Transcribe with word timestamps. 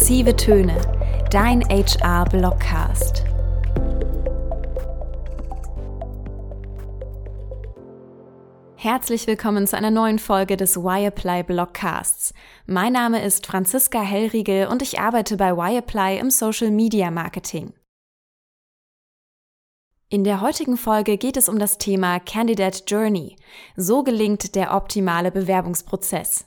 Massive 0.00 0.34
Töne, 0.34 0.80
dein 1.30 1.60
HR-Blockcast. 1.68 3.22
Herzlich 8.76 9.26
willkommen 9.26 9.66
zu 9.66 9.76
einer 9.76 9.90
neuen 9.90 10.18
Folge 10.18 10.56
des 10.56 10.78
Wireplay 10.78 11.42
Blockcasts. 11.42 12.32
Mein 12.64 12.94
Name 12.94 13.22
ist 13.22 13.46
Franziska 13.46 14.00
Hellriegel 14.00 14.68
und 14.68 14.80
ich 14.80 14.98
arbeite 14.98 15.36
bei 15.36 15.54
Wireplay 15.54 16.18
im 16.18 16.30
Social 16.30 16.70
Media 16.70 17.10
Marketing. 17.10 17.74
In 20.08 20.24
der 20.24 20.40
heutigen 20.40 20.78
Folge 20.78 21.18
geht 21.18 21.36
es 21.36 21.50
um 21.50 21.58
das 21.58 21.76
Thema 21.76 22.20
Candidate 22.20 22.84
Journey. 22.86 23.36
So 23.76 24.02
gelingt 24.02 24.54
der 24.54 24.74
optimale 24.74 25.30
Bewerbungsprozess 25.30 26.46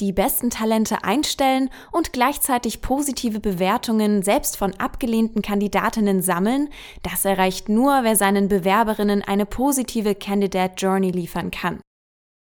die 0.00 0.12
besten 0.12 0.50
Talente 0.50 1.04
einstellen 1.04 1.70
und 1.92 2.12
gleichzeitig 2.12 2.80
positive 2.80 3.40
Bewertungen 3.40 4.22
selbst 4.22 4.56
von 4.56 4.74
abgelehnten 4.74 5.40
Kandidatinnen 5.40 6.20
sammeln, 6.20 6.68
das 7.02 7.24
erreicht 7.24 7.68
nur, 7.68 8.02
wer 8.02 8.16
seinen 8.16 8.48
Bewerberinnen 8.48 9.22
eine 9.22 9.46
positive 9.46 10.14
Candidate 10.14 10.74
Journey 10.76 11.10
liefern 11.10 11.50
kann. 11.50 11.80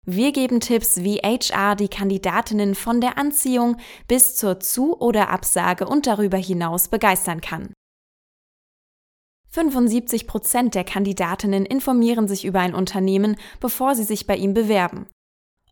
Wir 0.05 0.31
geben 0.31 0.61
Tipps, 0.61 1.03
wie 1.03 1.17
HR 1.17 1.75
die 1.75 1.89
Kandidatinnen 1.89 2.73
von 2.73 3.01
der 3.01 3.17
Anziehung 3.17 3.77
bis 4.07 4.35
zur 4.35 4.59
Zu- 4.59 4.99
oder 4.99 5.29
Absage 5.29 5.87
und 5.87 6.07
darüber 6.07 6.37
hinaus 6.37 6.87
begeistern 6.87 7.39
kann. 7.39 7.73
75 9.49 10.27
Prozent 10.27 10.75
der 10.75 10.85
Kandidatinnen 10.85 11.65
informieren 11.65 12.27
sich 12.27 12.45
über 12.45 12.61
ein 12.61 12.73
Unternehmen, 12.73 13.35
bevor 13.59 13.95
sie 13.95 14.05
sich 14.05 14.25
bei 14.25 14.37
ihm 14.37 14.53
bewerben. 14.53 15.07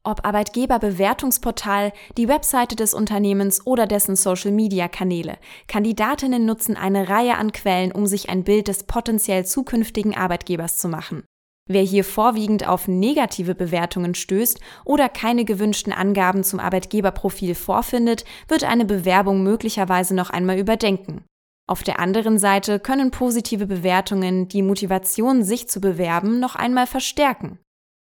Ob 0.04 0.26
Arbeitgeberbewertungsportal, 0.26 1.92
die 2.18 2.30
Webseite 2.30 2.76
des 2.76 2.94
Unternehmens 2.94 3.68
oder 3.68 3.86
dessen 3.86 4.16
Social-Media-Kanäle. 4.16 5.38
Kandidatinnen 5.68 6.46
nutzen 6.46 6.78
eine 6.78 7.10
Reihe 7.10 7.38
an 7.38 7.52
Quellen, 7.52 7.92
um 7.92 8.08
sich 8.08 8.30
ein 8.30 8.46
Bild 8.46 8.70
des 8.70 8.84
potenziell 8.84 9.46
zukünftigen 9.46 10.16
Arbeitgebers 10.16 10.78
zu 10.78 10.88
machen. 10.88 11.24
Wer 11.68 11.84
hier 11.84 12.04
vorwiegend 12.04 12.68
auf 12.68 12.88
negative 12.88 13.54
Bewertungen 13.54 14.16
stößt 14.16 14.60
oder 14.86 15.10
keine 15.10 15.46
gewünschten 15.46 15.94
Angaben 15.94 16.44
zum 16.44 16.60
Arbeitgeberprofil 16.60 17.54
vorfindet, 17.54 18.26
wird 18.48 18.64
eine 18.64 18.86
Bewerbung 18.86 19.44
möglicherweise 19.44 20.16
noch 20.16 20.32
einmal 20.32 20.58
überdenken. 20.58 21.26
Auf 21.68 21.84
der 21.84 22.00
anderen 22.00 22.40
Seite 22.40 22.80
können 22.80 23.12
positive 23.12 23.68
Bewertungen 23.68 24.48
die 24.48 24.64
Motivation, 24.64 25.44
sich 25.44 25.70
zu 25.70 25.80
bewerben, 25.80 26.40
noch 26.40 26.56
einmal 26.56 26.88
verstärken. 26.88 27.60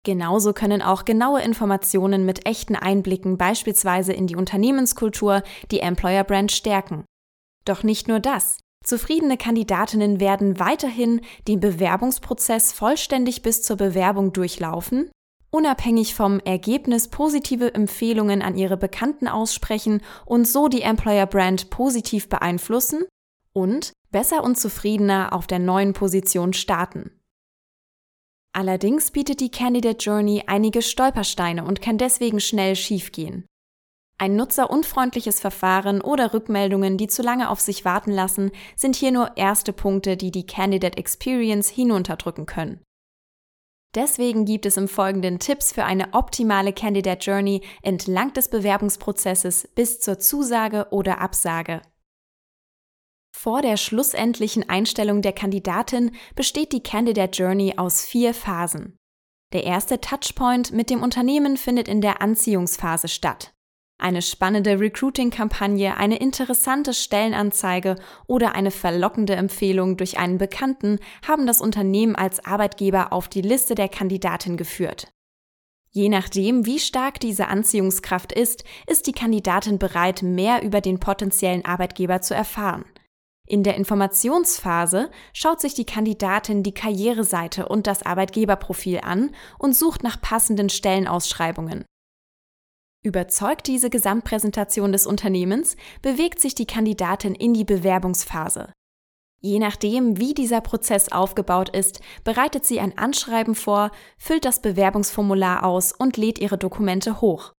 Genauso 0.05 0.53
können 0.53 0.83
auch 0.83 1.03
genaue 1.03 1.41
Informationen 1.41 2.25
mit 2.25 2.45
echten 2.45 2.75
Einblicken 2.75 3.37
beispielsweise 3.37 4.13
in 4.13 4.27
die 4.27 4.35
Unternehmenskultur 4.35 5.41
die 5.71 5.79
Employer 5.79 6.23
Brand 6.23 6.51
stärken. 6.51 7.05
Doch 7.65 7.81
nicht 7.81 8.07
nur 8.07 8.19
das. 8.19 8.59
Zufriedene 8.83 9.35
Kandidatinnen 9.35 10.19
werden 10.19 10.59
weiterhin 10.59 11.21
den 11.47 11.59
Bewerbungsprozess 11.59 12.71
vollständig 12.71 13.41
bis 13.41 13.63
zur 13.63 13.77
Bewerbung 13.77 14.31
durchlaufen, 14.31 15.09
unabhängig 15.49 16.13
vom 16.13 16.39
Ergebnis 16.39 17.07
positive 17.07 17.73
Empfehlungen 17.73 18.43
an 18.43 18.55
ihre 18.55 18.77
Bekannten 18.77 19.27
aussprechen 19.27 20.03
und 20.23 20.47
so 20.47 20.67
die 20.67 20.83
Employer 20.83 21.25
Brand 21.25 21.71
positiv 21.71 22.29
beeinflussen 22.29 23.05
und 23.53 23.91
besser 24.11 24.43
und 24.43 24.55
zufriedener 24.59 25.33
auf 25.33 25.47
der 25.47 25.57
neuen 25.57 25.93
Position 25.93 26.53
starten. 26.53 27.14
Allerdings 28.55 29.11
bietet 29.11 29.41
die 29.41 29.51
Candidate 29.51 29.97
Journey 29.97 30.43
einige 30.47 30.81
Stolpersteine 30.81 31.65
und 31.65 31.81
kann 31.81 31.97
deswegen 31.97 32.39
schnell 32.39 32.77
schiefgehen. 32.77 33.45
Ein 34.17 34.37
nutzerunfreundliches 34.37 35.41
Verfahren 35.41 35.99
oder 35.99 36.33
Rückmeldungen, 36.33 36.97
die 36.97 37.07
zu 37.07 37.21
lange 37.21 37.49
auf 37.49 37.59
sich 37.59 37.83
warten 37.83 38.11
lassen, 38.11 38.51
sind 38.77 38.95
hier 38.95 39.11
nur 39.11 39.35
erste 39.35 39.73
Punkte, 39.73 40.15
die 40.15 40.31
die 40.31 40.45
Candidate 40.45 40.97
Experience 40.97 41.67
hinunterdrücken 41.67 42.45
können. 42.45 42.81
Deswegen 43.93 44.45
gibt 44.45 44.65
es 44.65 44.77
im 44.77 44.87
Folgenden 44.87 45.39
Tipps 45.39 45.73
für 45.73 45.83
eine 45.83 46.13
optimale 46.13 46.71
Candidate 46.71 47.29
Journey 47.29 47.61
entlang 47.81 48.31
des 48.31 48.47
Bewerbungsprozesses 48.47 49.67
bis 49.75 49.99
zur 49.99 50.17
Zusage 50.19 50.87
oder 50.91 51.19
Absage. 51.19 51.81
Vor 53.45 53.61
der 53.61 53.77
schlussendlichen 53.77 54.67
Einstellung 54.69 55.21
der 55.21 55.31
Kandidatin 55.31 56.15
besteht 56.33 56.71
die 56.71 56.81
Candidate 56.81 57.43
Journey 57.43 57.75
aus 57.77 58.03
vier 58.03 58.33
Phasen. 58.33 58.97
Der 59.53 59.65
erste 59.65 60.01
Touchpoint 60.01 60.71
mit 60.71 60.89
dem 60.89 61.03
Unternehmen 61.03 61.55
findet 61.55 61.87
in 61.87 62.01
der 62.01 62.23
Anziehungsphase 62.23 63.07
statt. 63.07 63.53
Eine 63.99 64.23
spannende 64.23 64.79
Recruiting-Kampagne, 64.79 65.95
eine 65.95 66.17
interessante 66.17 66.95
Stellenanzeige 66.95 67.97
oder 68.25 68.55
eine 68.55 68.71
verlockende 68.71 69.35
Empfehlung 69.35 69.95
durch 69.95 70.17
einen 70.17 70.39
Bekannten 70.39 70.97
haben 71.27 71.45
das 71.45 71.61
Unternehmen 71.61 72.15
als 72.15 72.43
Arbeitgeber 72.43 73.13
auf 73.13 73.27
die 73.27 73.41
Liste 73.43 73.75
der 73.75 73.89
Kandidatin 73.89 74.57
geführt. 74.57 75.13
Je 75.91 76.09
nachdem, 76.09 76.65
wie 76.65 76.79
stark 76.79 77.19
diese 77.19 77.47
Anziehungskraft 77.47 78.31
ist, 78.31 78.63
ist 78.87 79.05
die 79.05 79.13
Kandidatin 79.13 79.77
bereit, 79.77 80.23
mehr 80.23 80.63
über 80.63 80.81
den 80.81 80.99
potenziellen 80.99 81.63
Arbeitgeber 81.63 82.21
zu 82.21 82.33
erfahren. 82.33 82.85
In 83.47 83.63
der 83.63 83.75
Informationsphase 83.75 85.11
schaut 85.33 85.61
sich 85.61 85.75
die 85.75 85.85
Kandidatin 85.85 86.63
die 86.63 86.73
Karriereseite 86.73 87.67
und 87.67 87.85
das 87.85 88.03
Arbeitgeberprofil 88.03 89.01
an 89.01 89.35
und 89.59 89.75
sucht 89.75 90.01
nach 90.01 90.19
passenden 90.19 90.69
Stellenausschreibungen. 90.69 91.85
Überzeugt 93.03 93.67
diese 93.67 93.91
Gesamtpräsentation 93.91 94.91
des 94.91 95.05
Unternehmens, 95.05 95.77
bewegt 96.01 96.39
sich 96.39 96.55
die 96.55 96.65
Kandidatin 96.65 97.35
in 97.35 97.53
die 97.53 97.63
Bewerbungsphase. 97.63 98.73
Je 99.41 99.59
nachdem, 99.59 100.17
wie 100.17 100.33
dieser 100.33 100.59
Prozess 100.59 101.11
aufgebaut 101.11 101.69
ist, 101.69 101.99
bereitet 102.23 102.65
sie 102.65 102.79
ein 102.79 102.97
Anschreiben 102.97 103.53
vor, 103.53 103.91
füllt 104.17 104.43
das 104.43 104.59
Bewerbungsformular 104.59 105.63
aus 105.63 105.91
und 105.91 106.17
lädt 106.17 106.39
ihre 106.39 106.57
Dokumente 106.57 107.21
hoch. 107.21 107.53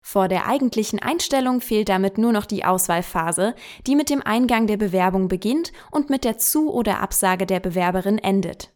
Vor 0.00 0.28
der 0.28 0.46
eigentlichen 0.46 1.00
Einstellung 1.00 1.60
fehlt 1.60 1.88
damit 1.88 2.18
nur 2.18 2.32
noch 2.32 2.46
die 2.46 2.64
Auswahlphase, 2.64 3.54
die 3.86 3.96
mit 3.96 4.10
dem 4.10 4.22
Eingang 4.22 4.66
der 4.66 4.76
Bewerbung 4.76 5.28
beginnt 5.28 5.72
und 5.90 6.08
mit 6.10 6.24
der 6.24 6.38
Zu- 6.38 6.72
oder 6.72 7.00
Absage 7.00 7.46
der 7.46 7.60
Bewerberin 7.60 8.18
endet. 8.18 8.72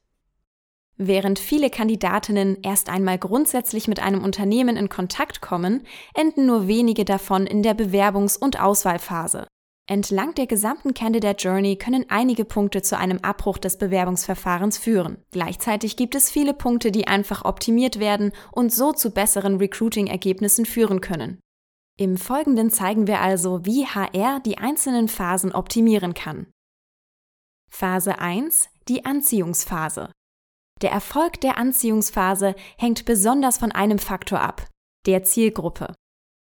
Während 0.97 1.38
viele 1.38 1.71
Kandidatinnen 1.71 2.59
erst 2.62 2.91
einmal 2.91 3.19
grundsätzlich 3.19 3.88
mit 3.88 4.00
einem 4.00 4.22
Unternehmen 4.22 4.77
in 4.77 4.88
Kontakt 4.88 5.41
kommen, 5.41 5.87
enden 6.15 6.47
nur 6.47 6.69
wenige 6.69 7.05
davon 7.05 7.47
in 7.47 7.62
der 7.62 7.75
Bewerbungs- 7.75 8.38
und 8.38 8.61
Auswahlphase. 8.61 9.47
Entlang 9.93 10.35
der 10.35 10.47
gesamten 10.47 10.95
Candidate 10.95 11.47
Journey 11.47 11.77
können 11.77 12.07
einige 12.09 12.47
Punkte 12.47 12.81
zu 12.81 12.97
einem 12.97 13.19
Abbruch 13.19 13.59
des 13.59 13.77
Bewerbungsverfahrens 13.77 14.79
führen. 14.79 15.19
Gleichzeitig 15.33 15.99
gibt 15.99 16.15
es 16.15 16.31
viele 16.31 16.55
Punkte, 16.55 16.91
die 16.91 17.09
einfach 17.09 17.45
optimiert 17.45 18.01
werden 18.01 18.33
und 18.53 18.73
so 18.73 18.95
zu 18.95 19.11
besseren 19.11 19.59
Recruiting-Ergebnissen 19.59 20.65
führen 20.65 21.03
können. 21.03 21.41
Im 21.99 22.17
Folgenden 22.17 22.71
zeigen 22.71 23.07
wir 23.07 23.21
also, 23.21 23.67
wie 23.67 23.85
HR 23.85 24.41
die 24.41 24.57
einzelnen 24.57 25.09
Phasen 25.09 25.53
optimieren 25.53 26.15
kann. 26.15 26.47
Phase 27.71 28.19
1. 28.19 28.71
Die 28.89 29.05
Anziehungsphase. 29.05 30.11
Der 30.81 30.91
Erfolg 30.91 31.39
der 31.43 31.59
Anziehungsphase 31.59 32.55
hängt 32.79 33.05
besonders 33.05 33.59
von 33.59 33.73
einem 33.73 33.99
Faktor 33.99 34.41
ab, 34.41 34.67
der 35.05 35.23
Zielgruppe. 35.25 35.93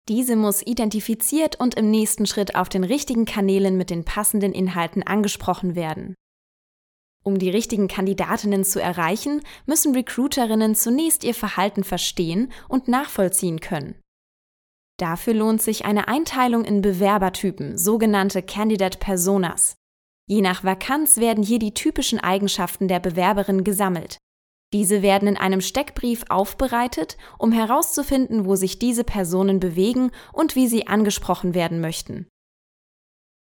Diese 0.09 0.37
muss 0.37 0.63
identifiziert 0.63 1.61
und 1.61 1.75
im 1.75 1.91
nächsten 1.91 2.25
Schritt 2.25 2.55
auf 2.55 2.71
den 2.71 2.83
richtigen 2.83 3.27
Kanälen 3.27 3.77
mit 3.77 3.91
den 3.91 4.05
passenden 4.05 4.53
Inhalten 4.53 5.03
angesprochen 5.03 5.75
werden. 5.75 6.15
Um 7.25 7.39
die 7.39 7.51
richtigen 7.51 7.89
Kandidatinnen 7.89 8.65
zu 8.65 8.81
erreichen, 8.81 9.43
müssen 9.67 9.95
Recruiterinnen 9.95 10.75
zunächst 10.75 11.25
ihr 11.25 11.35
Verhalten 11.35 11.85
verstehen 11.85 12.51
und 12.69 12.89
nachvollziehen 12.89 13.61
können. 13.61 13.97
Dafür 14.99 15.35
lohnt 15.35 15.61
sich 15.61 15.85
eine 15.85 16.09
Einteilung 16.09 16.65
in 16.65 16.81
Bewerbertypen, 16.81 17.77
sogenannte 17.77 18.43
Candidate 18.43 18.99
Personas. 18.99 19.77
Je 20.27 20.41
nach 20.41 20.65
Vakanz 20.65 21.19
werden 21.19 21.45
hier 21.45 21.59
die 21.59 21.75
typischen 21.75 22.19
Eigenschaften 22.19 22.89
der 22.89 22.99
Bewerberin 22.99 23.63
gesammelt. 23.63 24.17
Diese 24.73 25.01
werden 25.01 25.29
in 25.29 25.37
einem 25.37 25.61
Steckbrief 25.61 26.25
aufbereitet, 26.29 27.17
um 27.39 27.53
herauszufinden, 27.53 28.45
wo 28.45 28.55
sich 28.55 28.79
diese 28.79 29.05
Personen 29.05 29.61
bewegen 29.61 30.11
und 30.33 30.57
wie 30.57 30.69
sie 30.69 30.87
angesprochen 30.87 31.55
werden 31.55 31.81
möchten. 31.81 32.27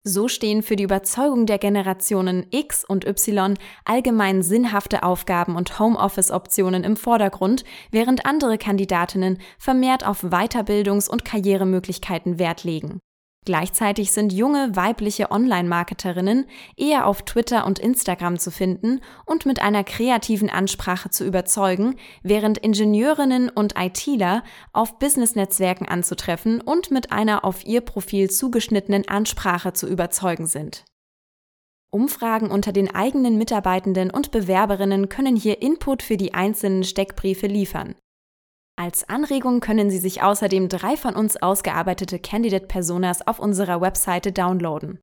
So 0.03 0.29
stehen 0.29 0.63
für 0.63 0.77
die 0.77 0.83
Überzeugung 0.83 1.47
der 1.47 1.57
Generationen 1.57 2.45
X 2.51 2.85
und 2.85 3.05
Y 3.05 3.57
allgemein 3.83 4.41
sinnhafte 4.41 5.03
Aufgaben 5.03 5.57
und 5.57 5.79
Homeoffice-Optionen 5.79 6.85
im 6.85 6.95
Vordergrund, 6.95 7.65
während 7.91 8.25
andere 8.25 8.57
Kandidatinnen 8.57 9.39
vermehrt 9.59 10.05
auf 10.05 10.23
Weiterbildungs- 10.23 11.09
und 11.09 11.25
Karrieremöglichkeiten 11.25 12.39
Wert 12.39 12.63
legen. 12.63 12.99
Gleichzeitig 13.47 14.11
sind 14.11 14.33
junge 14.33 14.75
weibliche 14.75 15.31
Online-Marketerinnen 15.31 16.47
eher 16.75 17.07
auf 17.07 17.21
Twitter 17.21 17.65
und 17.65 17.79
Instagram 17.79 18.37
zu 18.37 18.51
finden 18.51 18.99
und 19.25 19.45
mit 19.45 19.61
einer 19.61 19.85
kreativen 19.85 20.49
Ansprache 20.49 21.11
zu 21.11 21.23
überzeugen, 21.23 21.95
während 22.23 22.57
Ingenieurinnen 22.57 23.47
und 23.47 23.75
ITler 23.79 24.43
auf 24.73 24.99
Business-Netzwerken 24.99 25.87
anzutreffen 25.87 26.59
und 26.59 26.91
mit 26.91 27.13
einer 27.13 27.45
auf 27.45 27.65
ihr 27.65 27.79
Profil 27.79 28.29
zugeschnittenen 28.29 29.07
Ansprache 29.07 29.71
zu 29.71 29.87
überzeugen 29.87 30.47
sind. 30.47 30.83
Umfragen 31.89 32.51
unter 32.51 32.73
den 32.73 32.93
eigenen 32.93 33.37
Mitarbeitenden 33.37 34.11
und 34.11 34.31
Bewerberinnen 34.31 35.07
können 35.07 35.37
hier 35.37 35.61
Input 35.61 36.03
für 36.03 36.17
die 36.17 36.33
einzelnen 36.33 36.83
Steckbriefe 36.83 37.47
liefern. 37.47 37.95
Als 38.79 39.09
Anregung 39.09 39.59
können 39.59 39.89
Sie 39.89 39.97
sich 39.97 40.21
außerdem 40.21 40.69
drei 40.69 40.97
von 40.97 41.15
uns 41.15 41.35
ausgearbeitete 41.35 42.19
Candidate 42.19 42.67
Personas 42.67 43.25
auf 43.25 43.39
unserer 43.39 43.81
Webseite 43.81 44.31
downloaden. 44.31 44.99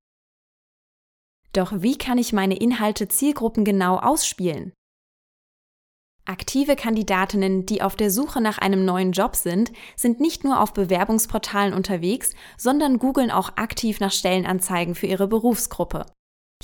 Doch 1.52 1.72
wie 1.82 1.98
kann 1.98 2.16
ich 2.16 2.32
meine 2.32 2.56
Inhalte 2.56 3.08
zielgruppengenau 3.08 3.98
ausspielen? 3.98 4.72
Aktive 6.24 6.76
Kandidatinnen, 6.76 7.66
die 7.66 7.82
auf 7.82 7.96
der 7.96 8.12
Suche 8.12 8.40
nach 8.40 8.58
einem 8.58 8.84
neuen 8.84 9.10
Job 9.10 9.34
sind, 9.34 9.72
sind 9.96 10.20
nicht 10.20 10.44
nur 10.44 10.60
auf 10.60 10.72
Bewerbungsportalen 10.72 11.74
unterwegs, 11.74 12.34
sondern 12.56 12.98
googeln 12.98 13.32
auch 13.32 13.56
aktiv 13.56 13.98
nach 13.98 14.12
Stellenanzeigen 14.12 14.94
für 14.94 15.06
ihre 15.06 15.26
Berufsgruppe. 15.26 16.06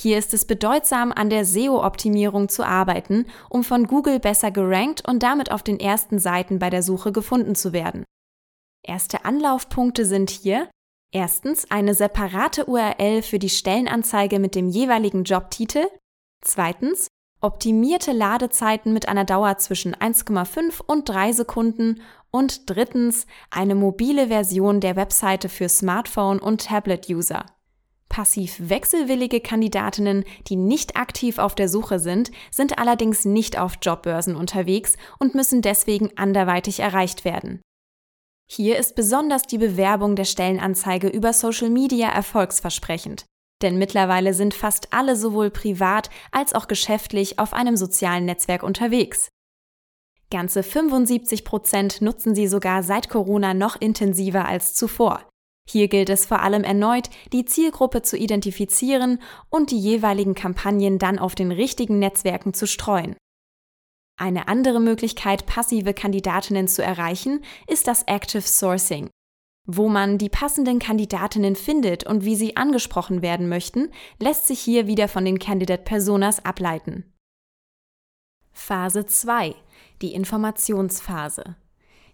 Hier 0.02 0.17
ist 0.17 0.32
es 0.32 0.47
bedeutsam, 0.47 1.12
an 1.12 1.29
der 1.29 1.44
SEO-Optimierung 1.44 2.49
zu 2.49 2.64
arbeiten, 2.64 3.26
um 3.50 3.62
von 3.62 3.87
Google 3.87 4.19
besser 4.19 4.50
gerankt 4.50 5.06
und 5.06 5.23
damit 5.23 5.52
auf 5.52 5.62
den 5.62 5.79
ersten 5.79 6.19
Seiten 6.19 6.58
bei 6.58 6.70
der 6.70 6.82
Suche 6.82 7.12
gefunden 7.12 7.55
zu 7.55 7.75
werden. 7.75 8.05
Erste 8.82 9.26
Anlaufpunkte 9.26 10.06
sind 10.06 10.31
hier 10.31 10.70
erstens 11.12 11.70
eine 11.70 11.93
separate 11.93 12.64
URL 12.64 13.20
für 13.20 13.38
die 13.38 13.50
Stellenanzeige 13.50 14.38
mit 14.38 14.55
dem 14.55 14.70
jeweiligen 14.70 15.25
Jobtitel, 15.25 15.87
zweitens 16.43 17.08
optimierte 17.43 18.12
Ladezeiten 18.12 18.94
mit 18.94 19.06
einer 19.06 19.26
Dauer 19.26 19.58
zwischen 19.58 19.94
1,5 19.94 20.81
und 20.81 21.11
3 21.11 21.32
Sekunden 21.32 22.00
und 22.31 22.70
drittens 22.70 23.26
eine 23.50 23.75
mobile 23.75 24.29
Version 24.29 24.81
der 24.81 24.97
Webseite 24.97 25.50
für 25.50 25.69
Smartphone- 25.69 26.41
und 26.41 26.64
Tablet-User. 26.64 27.44
Passiv 28.10 28.56
wechselwillige 28.58 29.40
Kandidatinnen, 29.40 30.24
die 30.48 30.56
nicht 30.56 30.96
aktiv 30.96 31.38
auf 31.38 31.54
der 31.54 31.68
Suche 31.68 32.00
sind, 32.00 32.32
sind 32.50 32.78
allerdings 32.78 33.24
nicht 33.24 33.56
auf 33.56 33.74
Jobbörsen 33.80 34.34
unterwegs 34.34 34.96
und 35.20 35.36
müssen 35.36 35.62
deswegen 35.62 36.10
anderweitig 36.16 36.80
erreicht 36.80 37.24
werden. 37.24 37.62
Hier 38.50 38.78
ist 38.78 38.96
besonders 38.96 39.42
die 39.42 39.58
Bewerbung 39.58 40.16
der 40.16 40.24
Stellenanzeige 40.24 41.06
über 41.06 41.32
Social 41.32 41.70
Media 41.70 42.08
erfolgsversprechend. 42.08 43.26
Denn 43.62 43.78
mittlerweile 43.78 44.34
sind 44.34 44.54
fast 44.54 44.92
alle 44.92 45.14
sowohl 45.14 45.50
privat 45.50 46.10
als 46.32 46.52
auch 46.52 46.66
geschäftlich 46.66 47.38
auf 47.38 47.52
einem 47.52 47.76
sozialen 47.76 48.24
Netzwerk 48.24 48.64
unterwegs. 48.64 49.28
Ganze 50.32 50.64
75 50.64 51.44
Prozent 51.44 52.02
nutzen 52.02 52.34
sie 52.34 52.48
sogar 52.48 52.82
seit 52.82 53.08
Corona 53.08 53.54
noch 53.54 53.80
intensiver 53.80 54.46
als 54.46 54.74
zuvor. 54.74 55.29
Hier 55.70 55.87
gilt 55.87 56.11
es 56.11 56.26
vor 56.26 56.43
allem 56.43 56.64
erneut, 56.64 57.11
die 57.32 57.44
Zielgruppe 57.44 58.02
zu 58.02 58.17
identifizieren 58.17 59.20
und 59.50 59.70
die 59.70 59.78
jeweiligen 59.78 60.34
Kampagnen 60.34 60.99
dann 60.99 61.20
auf 61.20 61.37
den 61.37 61.52
richtigen 61.52 62.00
Netzwerken 62.00 62.55
zu 62.55 62.67
streuen. 62.67 63.14
Eine 64.19 64.49
andere 64.49 64.81
Möglichkeit, 64.81 65.46
passive 65.46 65.94
Kandidatinnen 65.94 66.67
zu 66.67 66.82
erreichen, 66.82 67.44
ist 67.69 67.87
das 67.87 68.02
Active 68.02 68.43
Sourcing. 68.43 69.11
Wo 69.64 69.88
man 69.88 70.19
die 70.19 70.28
passenden 70.28 70.81
Kandidatinnen 70.81 71.55
findet 71.55 72.05
und 72.05 72.25
wie 72.25 72.34
sie 72.34 72.56
angesprochen 72.56 73.23
werden 73.23 73.49
möchten, 73.49 73.90
lässt 74.19 74.49
sich 74.49 74.58
hier 74.58 74.88
wieder 74.88 75.06
von 75.06 75.25
den 75.25 75.38
Candidate 75.38 75.84
Personas 75.84 76.44
ableiten. 76.44 77.05
Phase 78.50 79.06
2. 79.06 79.55
Die 80.02 80.14
Informationsphase. 80.14 81.55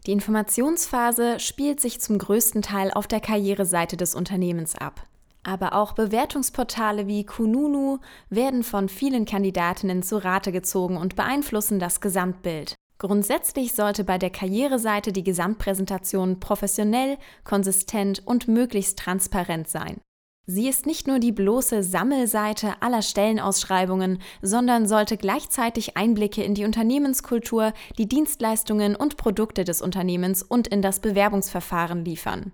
Die 0.07 0.13
Informationsphase 0.13 1.41
spielt 1.41 1.81
sich 1.81 2.01
zum 2.01 2.19
größten 2.19 2.63
Teil 2.63 2.93
auf 2.93 3.09
der 3.09 3.21
Karriereseite 3.21 3.97
des 3.97 4.15
Unternehmens 4.15 4.77
ab. 4.77 5.03
Aber 5.43 5.75
auch 5.75 5.93
Bewertungsportale 5.93 7.09
wie 7.09 7.25
Kununu 7.25 7.99
werden 8.31 8.63
von 8.63 8.89
vielen 8.89 9.25
Kandidatinnen 9.25 10.05
zu 10.05 10.23
Rate 10.23 10.53
gezogen 10.53 10.97
und 10.97 11.17
beeinflussen 11.17 11.81
das 11.81 12.01
Gesamtbild. 12.01 12.77
Grundsätzlich 12.99 13.75
sollte 13.75 14.05
bei 14.05 14.17
der 14.17 14.31
Karriereseite 14.31 15.13
die 15.13 15.25
Gesamtpräsentation 15.25 16.41
professionell, 16.41 17.19
konsistent 17.45 18.23
und 18.27 18.49
möglichst 18.49 18.99
transparent 18.99 19.69
sein. 19.69 20.01
Sie 20.49 20.69
ist 20.69 20.87
nicht 20.87 21.09
nur 21.09 21.19
die 21.19 21.33
bloße 21.33 21.83
Sammelseite 21.83 22.81
aller 22.81 23.03
Stellenausschreibungen, 23.03 24.21
sondern 24.43 24.87
sollte 24.87 25.17
gleichzeitig 25.17 25.97
Einblicke 25.97 26.45
in 26.45 26.55
die 26.55 26.65
Unternehmenskultur, 26.65 27.73
die 27.99 28.07
Dienstleistungen 28.07 28.95
und 28.95 29.17
Produkte 29.17 29.65
des 29.65 29.83
Unternehmens 29.83 30.45
und 30.45 30.69
in 30.69 30.83
das 30.83 31.01
Bewerbungsverfahren 31.01 32.05
liefern. 32.05 32.53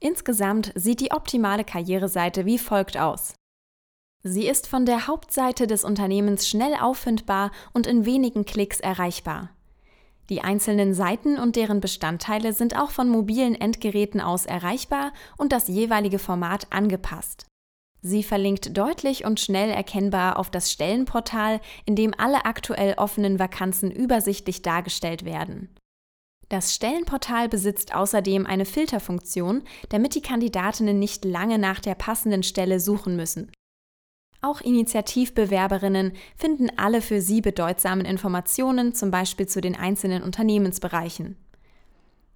Insgesamt 0.00 0.72
sieht 0.74 1.00
die 1.00 1.12
optimale 1.12 1.62
Karriereseite 1.62 2.46
wie 2.46 2.58
folgt 2.58 2.98
aus. 2.98 3.34
Sie 4.24 4.48
ist 4.48 4.66
von 4.66 4.84
der 4.84 5.06
Hauptseite 5.06 5.68
des 5.68 5.84
Unternehmens 5.84 6.48
schnell 6.48 6.74
auffindbar 6.80 7.52
und 7.72 7.86
in 7.86 8.06
wenigen 8.06 8.44
Klicks 8.44 8.80
erreichbar. 8.80 9.50
Die 10.30 10.40
einzelnen 10.40 10.94
Seiten 10.94 11.38
und 11.38 11.56
deren 11.56 11.80
Bestandteile 11.80 12.52
sind 12.52 12.78
auch 12.78 12.90
von 12.90 13.08
mobilen 13.08 13.54
Endgeräten 13.54 14.20
aus 14.20 14.46
erreichbar 14.46 15.12
und 15.36 15.52
das 15.52 15.68
jeweilige 15.68 16.18
Format 16.18 16.66
angepasst. 16.70 17.46
Sie 18.00 18.22
verlinkt 18.22 18.76
deutlich 18.76 19.24
und 19.24 19.40
schnell 19.40 19.70
erkennbar 19.70 20.38
auf 20.38 20.50
das 20.50 20.70
Stellenportal, 20.70 21.60
in 21.86 21.96
dem 21.96 22.12
alle 22.16 22.44
aktuell 22.44 22.94
offenen 22.98 23.38
Vakanzen 23.38 23.90
übersichtlich 23.90 24.60
dargestellt 24.60 25.24
werden. 25.24 25.74
Das 26.50 26.74
Stellenportal 26.74 27.48
besitzt 27.48 27.94
außerdem 27.94 28.44
eine 28.44 28.66
Filterfunktion, 28.66 29.62
damit 29.88 30.14
die 30.14 30.20
Kandidatinnen 30.20 30.98
nicht 30.98 31.24
lange 31.24 31.58
nach 31.58 31.80
der 31.80 31.94
passenden 31.94 32.42
Stelle 32.42 32.78
suchen 32.78 33.16
müssen. 33.16 33.50
Auch 34.44 34.60
Initiativbewerberinnen 34.60 36.12
finden 36.36 36.70
alle 36.76 37.00
für 37.00 37.22
sie 37.22 37.40
bedeutsamen 37.40 38.04
Informationen, 38.04 38.92
zum 38.94 39.10
Beispiel 39.10 39.46
zu 39.46 39.62
den 39.62 39.74
einzelnen 39.74 40.22
Unternehmensbereichen. 40.22 41.36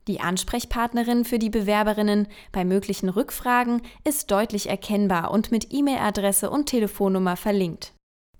Die 0.06 0.18
Ansprechpartnerin 0.18 1.26
für 1.26 1.38
die 1.38 1.50
Bewerberinnen 1.50 2.26
bei 2.50 2.64
möglichen 2.64 3.10
Rückfragen 3.10 3.82
ist 4.04 4.30
deutlich 4.30 4.70
erkennbar 4.70 5.30
und 5.30 5.52
mit 5.52 5.70
E-Mail-Adresse 5.70 6.48
und 6.48 6.64
Telefonnummer 6.64 7.36
verlinkt. 7.36 7.92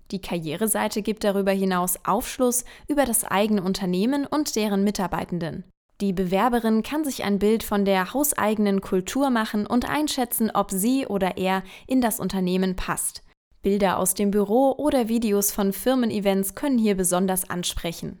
Die 0.09 0.19
Karriereseite 0.19 1.03
gibt 1.03 1.23
darüber 1.23 1.51
hinaus 1.51 1.99
Aufschluss 2.05 2.65
über 2.87 3.05
das 3.05 3.23
eigene 3.23 3.61
Unternehmen 3.61 4.25
und 4.25 4.55
deren 4.55 4.83
Mitarbeitenden. 4.83 5.63
Die 6.01 6.13
Bewerberin 6.13 6.81
kann 6.81 7.03
sich 7.03 7.23
ein 7.23 7.37
Bild 7.37 7.61
von 7.61 7.85
der 7.85 8.15
hauseigenen 8.15 8.81
Kultur 8.81 9.29
machen 9.29 9.67
und 9.67 9.87
einschätzen, 9.87 10.49
ob 10.51 10.71
sie 10.71 11.05
oder 11.05 11.37
er 11.37 11.61
in 11.85 12.01
das 12.01 12.19
Unternehmen 12.19 12.75
passt. 12.75 13.21
Bilder 13.61 13.99
aus 13.99 14.13
dem 14.13 14.31
Büro 14.31 14.73
oder 14.77 15.09
Videos 15.09 15.51
von 15.51 15.73
Firmen-Events 15.73 16.55
können 16.55 16.77
hier 16.77 16.95
besonders 16.95 17.49
ansprechen. 17.49 18.19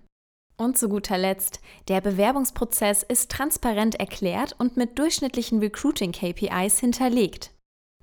Und 0.57 0.77
zu 0.77 0.89
guter 0.89 1.17
Letzt, 1.17 1.61
der 1.87 2.01
Bewerbungsprozess 2.01 3.03
ist 3.03 3.31
transparent 3.31 3.95
erklärt 3.95 4.53
und 4.59 4.75
mit 4.75 4.99
durchschnittlichen 4.99 5.59
Recruiting-KPIs 5.59 6.79
hinterlegt. 6.79 7.51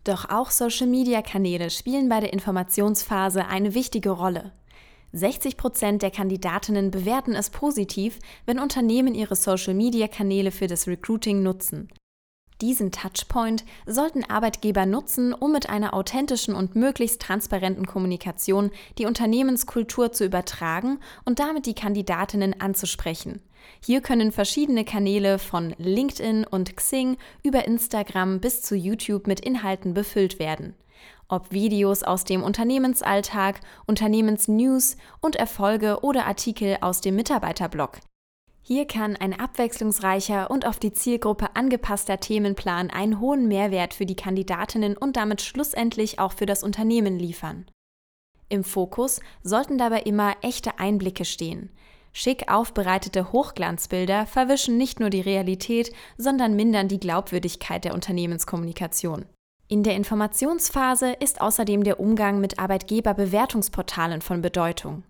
Doch 0.04 0.30
auch 0.30 0.50
Social-Media-Kanäle 0.50 1.68
spielen 1.68 2.08
bei 2.08 2.20
der 2.20 2.32
Informationsphase 2.32 3.46
eine 3.46 3.74
wichtige 3.74 4.10
Rolle. 4.10 4.52
60 5.12 5.56
Prozent 5.56 6.02
der 6.02 6.10
Kandidatinnen 6.10 6.90
bewerten 6.90 7.34
es 7.34 7.50
positiv, 7.50 8.18
wenn 8.46 8.58
Unternehmen 8.58 9.14
ihre 9.14 9.36
Social-Media-Kanäle 9.36 10.50
für 10.50 10.66
das 10.66 10.86
Recruiting 10.86 11.42
nutzen. 11.42 11.88
Diesen 12.62 12.90
Touchpoint 12.90 13.64
sollten 13.84 14.24
Arbeitgeber 14.24 14.86
nutzen, 14.86 15.34
um 15.34 15.52
mit 15.52 15.68
einer 15.68 15.92
authentischen 15.92 16.54
und 16.54 16.74
möglichst 16.74 17.20
transparenten 17.20 17.86
Kommunikation 17.86 18.70
die 18.96 19.04
Unternehmenskultur 19.04 20.10
zu 20.12 20.24
übertragen 20.24 20.98
und 21.26 21.38
damit 21.38 21.66
die 21.66 21.74
Kandidatinnen 21.74 22.58
anzusprechen. 22.58 23.42
Hier 23.84 24.00
können 24.00 24.32
verschiedene 24.32 24.84
Kanäle 24.84 25.38
von 25.38 25.74
LinkedIn 25.76 26.44
und 26.44 26.76
Xing 26.76 27.18
über 27.42 27.66
Instagram 27.66 28.40
bis 28.40 28.62
zu 28.62 28.74
YouTube 28.74 29.26
mit 29.26 29.40
Inhalten 29.40 29.92
befüllt 29.92 30.38
werden. 30.38 30.74
Ob 31.28 31.52
Videos 31.52 32.04
aus 32.04 32.24
dem 32.24 32.42
Unternehmensalltag, 32.42 33.60
Unternehmensnews 33.86 34.96
und 35.20 35.36
Erfolge 35.36 35.98
oder 36.02 36.26
Artikel 36.26 36.78
aus 36.80 37.00
dem 37.00 37.16
Mitarbeiterblog. 37.16 37.98
Hier 38.68 38.84
kann 38.84 39.14
ein 39.14 39.38
abwechslungsreicher 39.38 40.50
und 40.50 40.66
auf 40.66 40.80
die 40.80 40.92
Zielgruppe 40.92 41.54
angepasster 41.54 42.18
Themenplan 42.18 42.90
einen 42.90 43.20
hohen 43.20 43.46
Mehrwert 43.46 43.94
für 43.94 44.06
die 44.06 44.16
Kandidatinnen 44.16 44.96
und 44.96 45.16
damit 45.16 45.40
schlussendlich 45.40 46.18
auch 46.18 46.32
für 46.32 46.46
das 46.46 46.64
Unternehmen 46.64 47.16
liefern. 47.16 47.66
Im 48.48 48.64
Fokus 48.64 49.20
sollten 49.44 49.78
dabei 49.78 50.00
immer 50.00 50.34
echte 50.42 50.80
Einblicke 50.80 51.24
stehen. 51.24 51.70
Schick 52.12 52.50
aufbereitete 52.50 53.30
Hochglanzbilder 53.30 54.26
verwischen 54.26 54.76
nicht 54.76 54.98
nur 54.98 55.10
die 55.10 55.20
Realität, 55.20 55.92
sondern 56.18 56.56
mindern 56.56 56.88
die 56.88 56.98
Glaubwürdigkeit 56.98 57.84
der 57.84 57.94
Unternehmenskommunikation. 57.94 59.26
In 59.68 59.84
der 59.84 59.94
Informationsphase 59.94 61.12
ist 61.12 61.40
außerdem 61.40 61.84
der 61.84 62.00
Umgang 62.00 62.40
mit 62.40 62.58
Arbeitgeberbewertungsportalen 62.58 64.22
von 64.22 64.42
Bedeutung. 64.42 65.04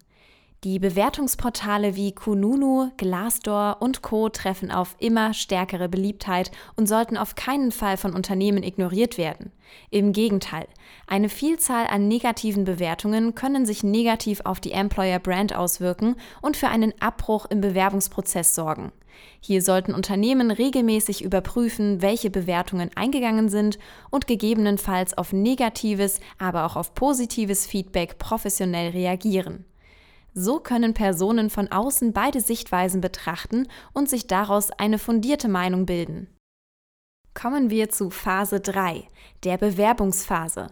Die 0.67 0.81
Bewertungsportale 0.81 1.95
wie 1.95 2.11
Kununu, 2.11 2.91
Glassdoor 2.97 3.77
und 3.79 4.03
Co 4.03 4.29
treffen 4.31 4.73
auf 4.73 4.97
immer 4.99 5.33
stärkere 5.33 5.89
Beliebtheit 5.89 6.51
und 6.75 6.89
sollten 6.89 7.17
auf 7.17 7.37
keinen 7.37 7.71
Fall 7.71 7.97
von 7.97 8.13
Unternehmen 8.13 8.65
ignoriert 8.65 9.17
werden. 9.17 9.53
Im 9.91 10.13
Gegenteil, 10.13 10.67
eine 11.07 11.29
Vielzahl 11.29 11.87
an 11.87 12.09
negativen 12.09 12.65
Bewertungen 12.65 13.37
können 13.37 13.65
sich 13.65 13.85
negativ 13.85 14.41
auf 14.43 14.59
die 14.59 14.73
Employer 14.73 15.21
Brand 15.21 15.55
auswirken 15.55 16.17
und 16.43 16.57
für 16.57 16.67
einen 16.67 16.93
Abbruch 17.01 17.47
im 17.47 17.61
Bewerbungsprozess 17.61 18.57
sorgen. 18.57 18.91
Hier 19.39 19.63
sollten 19.63 19.95
Unternehmen 19.95 20.51
regelmäßig 20.51 21.23
überprüfen, 21.23 22.03
welche 22.03 22.29
Bewertungen 22.29 22.91
eingegangen 22.97 23.51
sind 23.51 23.79
und 24.11 24.27
gegebenenfalls 24.27 25.17
auf 25.17 25.33
negatives, 25.33 26.19
aber 26.41 26.67
auch 26.67 26.75
auf 26.75 26.93
positives 26.93 27.67
Feedback 27.67 28.19
professionell 28.19 28.91
reagieren. 28.91 29.65
So 30.39 30.61
können 30.61 30.93
Personen 30.93 31.49
von 31.49 31.73
außen 31.73 32.13
beide 32.13 32.43
Sichtweisen 32.43 33.01
betrachten 33.01 33.69
und 33.95 34.11
sich 34.11 34.27
daraus 34.27 34.71
eine 34.71 34.99
fundierte 34.99 35.49
Meinung 35.49 35.87
bilden. 35.87 36.29
Kommen 37.33 37.71
wir 37.71 37.89
zu 37.89 38.11
Phase 38.11 38.61
3, 38.61 39.09
der 39.45 39.57
Bewerbungsphase. 39.57 40.67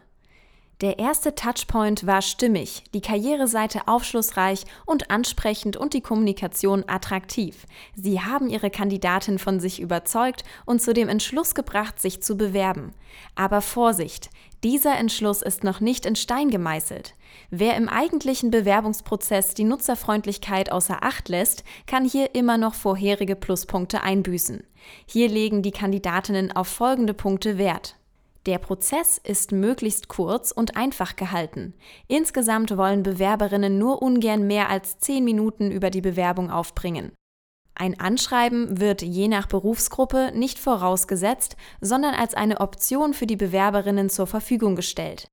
Der 0.85 0.99
erste 0.99 1.35
Touchpoint 1.35 2.07
war 2.07 2.21
stimmig, 2.21 2.85
die 2.93 3.01
Karriereseite 3.01 3.89
aufschlussreich 3.89 4.67
und 4.85 5.11
ansprechend 5.11 5.79
und 5.79 5.95
die 5.95 6.03
Kommunikation 6.03 6.85
attraktiv. 6.87 7.65
Sie 7.95 8.21
haben 8.21 8.51
ihre 8.51 8.69
Kandidatin 8.69 9.39
von 9.39 9.61
sich 9.61 9.81
überzeugt 9.81 10.45
und 10.67 10.83
zu 10.83 10.93
dem 10.93 11.09
Entschluss 11.09 11.55
gebracht, 11.55 12.03
sich 12.03 12.23
zu 12.23 12.37
bewerben. 12.37 12.93
Aber 13.35 13.63
Vorsicht, 13.63 14.29
dieser 14.63 14.99
Entschluss 14.99 15.41
ist 15.41 15.65
noch 15.65 15.81
nicht 15.81 16.05
in 16.05 16.17
Stein 16.17 16.51
gemeißelt. 16.51 17.15
Wer 17.49 17.79
im 17.79 17.89
eigentlichen 17.89 18.51
Bewerbungsprozess 18.51 19.55
die 19.55 19.65
Nutzerfreundlichkeit 19.65 20.71
außer 20.71 20.99
Acht 21.03 21.31
lässt, 21.31 21.65
kann 21.87 22.05
hier 22.05 22.35
immer 22.35 22.59
noch 22.59 22.75
vorherige 22.75 23.37
Pluspunkte 23.37 24.03
einbüßen. 24.03 24.63
Hier 25.07 25.31
legen 25.31 25.63
die 25.63 25.71
Kandidatinnen 25.71 26.53
auf 26.53 26.69
folgende 26.69 27.15
Punkte 27.15 27.57
Wert. 27.57 27.97
Der 28.47 28.59
Prozess 28.59 29.19
ist 29.19 29.53
möglichst 29.53 30.09
kurz 30.09 30.51
und 30.51 30.77
einfach 30.77 31.17
gehalten. 31.17 31.75
Insgesamt 32.09 32.77
wollen 32.77 33.03
Bewerberinnen 33.03 33.79
nur 33.79 34.03
ungern 34.03 34.47
mehr 34.47 34.69
als 34.69 34.99
zehn 34.99 35.25
Minuten 35.25 35.71
über 35.71 35.91
die 35.91 36.03
Bewerbung 36.03 36.51
aufbringen. 36.51 37.13
Ein 37.75 37.99
Anschreiben 37.99 38.79
wird 38.79 39.03
je 39.03 39.29
nach 39.29 39.47
Berufsgruppe 39.47 40.31
nicht 40.35 40.59
vorausgesetzt, 40.59 41.57
sondern 41.81 42.15
als 42.15 42.35
eine 42.35 42.61
Option 42.61 43.15
für 43.15 43.27
die 43.27 43.37
Bewerberinnen 43.37 44.11
zur 44.11 44.27
Verfügung 44.27 44.77
gestellt. 44.77 45.27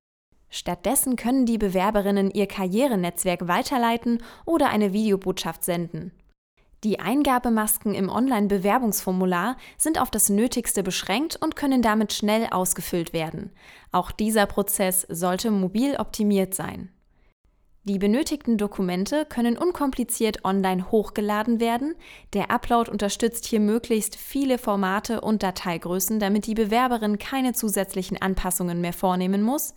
Stattdessen 0.50 1.16
können 1.18 1.46
die 1.46 1.58
Bewerberinnen 1.58 2.32
ihr 2.32 2.48
Karrierenetzwerk 2.48 3.48
weiterleiten 3.48 4.24
oder 4.46 4.70
eine 4.70 4.92
Videobotschaft 4.92 5.64
senden. 5.64 6.12
Die 6.84 7.00
Eingabemasken 7.00 7.94
im 7.94 8.10
Online-Bewerbungsformular 8.10 9.56
sind 9.78 10.02
auf 10.02 10.10
das 10.10 10.30
Nötigste 10.30 10.82
beschränkt 10.82 11.36
und 11.36 11.56
können 11.56 11.84
damit 11.84 12.12
schnell 12.12 12.48
ausgefüllt 12.50 13.14
werden. 13.14 13.52
Auch 13.92 14.12
dieser 14.12 14.48
Prozess 14.48 15.06
sollte 15.08 15.52
mobil 15.52 15.96
optimiert 15.98 16.56
sein. 16.56 16.90
Die 17.84 17.98
benötigten 17.98 18.58
Dokumente 18.58 19.26
können 19.26 19.58
unkompliziert 19.58 20.46
online 20.46 20.92
hochgeladen 20.92 21.60
werden. 21.60 21.96
Der 22.34 22.52
Upload 22.52 22.92
unterstützt 22.92 23.46
hier 23.46 23.60
möglichst 23.60 24.16
viele 24.16 24.60
Formate 24.60 25.22
und 25.22 25.42
Dateigrößen, 25.42 26.20
damit 26.20 26.46
die 26.46 26.54
Bewerberin 26.54 27.18
keine 27.18 27.54
zusätzlichen 27.54 28.22
Anpassungen 28.22 28.82
mehr 28.82 28.94
vornehmen 28.94 29.42
muss. 29.42 29.74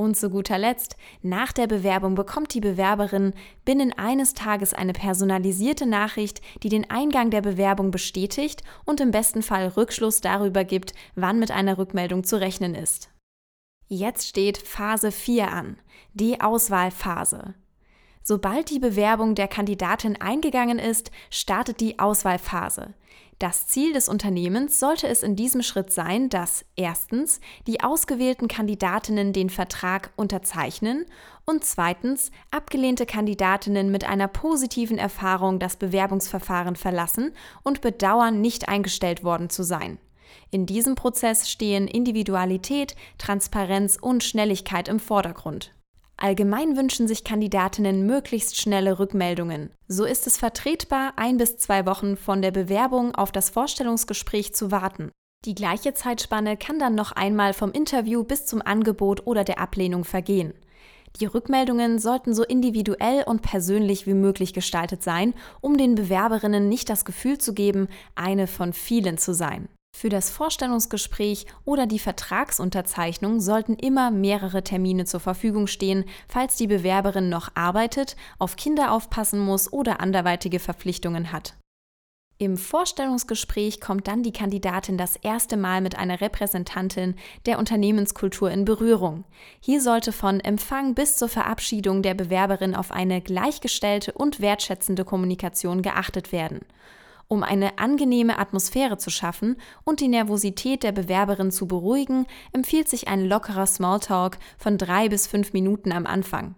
Und 0.00 0.16
zu 0.16 0.30
guter 0.30 0.56
Letzt, 0.56 0.96
nach 1.20 1.52
der 1.52 1.66
Bewerbung 1.66 2.14
bekommt 2.14 2.54
die 2.54 2.62
Bewerberin 2.62 3.34
binnen 3.66 3.92
eines 3.92 4.32
Tages 4.32 4.72
eine 4.72 4.94
personalisierte 4.94 5.84
Nachricht, 5.84 6.40
die 6.62 6.70
den 6.70 6.88
Eingang 6.88 7.28
der 7.28 7.42
Bewerbung 7.42 7.90
bestätigt 7.90 8.62
und 8.86 9.02
im 9.02 9.10
besten 9.10 9.42
Fall 9.42 9.68
Rückschluss 9.68 10.22
darüber 10.22 10.64
gibt, 10.64 10.94
wann 11.16 11.38
mit 11.38 11.50
einer 11.50 11.76
Rückmeldung 11.76 12.24
zu 12.24 12.40
rechnen 12.40 12.74
ist. 12.74 13.10
Jetzt 13.88 14.26
steht 14.26 14.56
Phase 14.56 15.12
4 15.12 15.52
an, 15.52 15.76
die 16.14 16.40
Auswahlphase. 16.40 17.52
Sobald 18.22 18.70
die 18.70 18.78
Bewerbung 18.78 19.34
der 19.34 19.48
Kandidatin 19.48 20.18
eingegangen 20.18 20.78
ist, 20.78 21.10
startet 21.28 21.78
die 21.78 21.98
Auswahlphase. 21.98 22.94
Das 23.40 23.66
Ziel 23.66 23.94
des 23.94 24.10
Unternehmens 24.10 24.78
sollte 24.78 25.08
es 25.08 25.22
in 25.22 25.34
diesem 25.34 25.62
Schritt 25.62 25.94
sein, 25.94 26.28
dass 26.28 26.62
erstens 26.76 27.40
die 27.66 27.80
ausgewählten 27.80 28.48
Kandidatinnen 28.48 29.32
den 29.32 29.48
Vertrag 29.48 30.10
unterzeichnen 30.14 31.06
und 31.46 31.64
zweitens 31.64 32.32
abgelehnte 32.50 33.06
Kandidatinnen 33.06 33.90
mit 33.90 34.04
einer 34.04 34.28
positiven 34.28 34.98
Erfahrung 34.98 35.58
das 35.58 35.76
Bewerbungsverfahren 35.76 36.76
verlassen 36.76 37.32
und 37.62 37.80
bedauern, 37.80 38.42
nicht 38.42 38.68
eingestellt 38.68 39.24
worden 39.24 39.48
zu 39.48 39.62
sein. 39.62 39.98
In 40.50 40.66
diesem 40.66 40.94
Prozess 40.94 41.48
stehen 41.48 41.88
Individualität, 41.88 42.94
Transparenz 43.16 43.96
und 43.98 44.22
Schnelligkeit 44.22 44.86
im 44.86 45.00
Vordergrund. 45.00 45.72
Allgemein 46.22 46.76
wünschen 46.76 47.08
sich 47.08 47.24
Kandidatinnen 47.24 48.04
möglichst 48.04 48.60
schnelle 48.60 48.98
Rückmeldungen. 48.98 49.70
So 49.88 50.04
ist 50.04 50.26
es 50.26 50.36
vertretbar, 50.36 51.14
ein 51.16 51.38
bis 51.38 51.56
zwei 51.56 51.86
Wochen 51.86 52.18
von 52.18 52.42
der 52.42 52.50
Bewerbung 52.50 53.14
auf 53.14 53.32
das 53.32 53.48
Vorstellungsgespräch 53.48 54.54
zu 54.54 54.70
warten. 54.70 55.10
Die 55.46 55.54
gleiche 55.54 55.94
Zeitspanne 55.94 56.58
kann 56.58 56.78
dann 56.78 56.94
noch 56.94 57.12
einmal 57.12 57.54
vom 57.54 57.72
Interview 57.72 58.22
bis 58.22 58.44
zum 58.44 58.60
Angebot 58.60 59.26
oder 59.26 59.44
der 59.44 59.58
Ablehnung 59.58 60.04
vergehen. 60.04 60.52
Die 61.18 61.24
Rückmeldungen 61.24 61.98
sollten 61.98 62.34
so 62.34 62.44
individuell 62.44 63.24
und 63.24 63.40
persönlich 63.40 64.06
wie 64.06 64.12
möglich 64.12 64.52
gestaltet 64.52 65.02
sein, 65.02 65.32
um 65.62 65.78
den 65.78 65.94
Bewerberinnen 65.94 66.68
nicht 66.68 66.90
das 66.90 67.06
Gefühl 67.06 67.38
zu 67.38 67.54
geben, 67.54 67.88
eine 68.14 68.46
von 68.46 68.74
vielen 68.74 69.16
zu 69.16 69.32
sein. 69.32 69.70
Für 70.00 70.08
das 70.08 70.30
Vorstellungsgespräch 70.30 71.44
oder 71.66 71.86
die 71.86 71.98
Vertragsunterzeichnung 71.98 73.40
sollten 73.40 73.74
immer 73.74 74.10
mehrere 74.10 74.64
Termine 74.64 75.04
zur 75.04 75.20
Verfügung 75.20 75.66
stehen, 75.66 76.06
falls 76.26 76.56
die 76.56 76.66
Bewerberin 76.66 77.28
noch 77.28 77.50
arbeitet, 77.54 78.16
auf 78.38 78.56
Kinder 78.56 78.92
aufpassen 78.92 79.40
muss 79.40 79.70
oder 79.70 80.00
anderweitige 80.00 80.58
Verpflichtungen 80.58 81.32
hat. 81.32 81.54
Im 82.38 82.56
Vorstellungsgespräch 82.56 83.82
kommt 83.82 84.08
dann 84.08 84.22
die 84.22 84.32
Kandidatin 84.32 84.96
das 84.96 85.16
erste 85.16 85.58
Mal 85.58 85.82
mit 85.82 85.98
einer 85.98 86.22
Repräsentantin 86.22 87.14
der 87.44 87.58
Unternehmenskultur 87.58 88.50
in 88.50 88.64
Berührung. 88.64 89.24
Hier 89.60 89.82
sollte 89.82 90.10
von 90.10 90.40
Empfang 90.40 90.94
bis 90.94 91.16
zur 91.16 91.28
Verabschiedung 91.28 92.00
der 92.00 92.14
Bewerberin 92.14 92.74
auf 92.74 92.92
eine 92.92 93.20
gleichgestellte 93.20 94.12
und 94.12 94.40
wertschätzende 94.40 95.04
Kommunikation 95.04 95.82
geachtet 95.82 96.32
werden. 96.32 96.60
Um 97.32 97.44
eine 97.44 97.78
angenehme 97.78 98.40
Atmosphäre 98.40 98.98
zu 98.98 99.08
schaffen 99.08 99.56
und 99.84 100.00
die 100.00 100.08
Nervosität 100.08 100.82
der 100.82 100.90
Bewerberin 100.90 101.52
zu 101.52 101.68
beruhigen, 101.68 102.26
empfiehlt 102.52 102.88
sich 102.88 103.06
ein 103.06 103.24
lockerer 103.24 103.66
Smalltalk 103.66 104.38
von 104.58 104.78
drei 104.78 105.08
bis 105.08 105.28
fünf 105.28 105.52
Minuten 105.52 105.92
am 105.92 106.06
Anfang. 106.06 106.56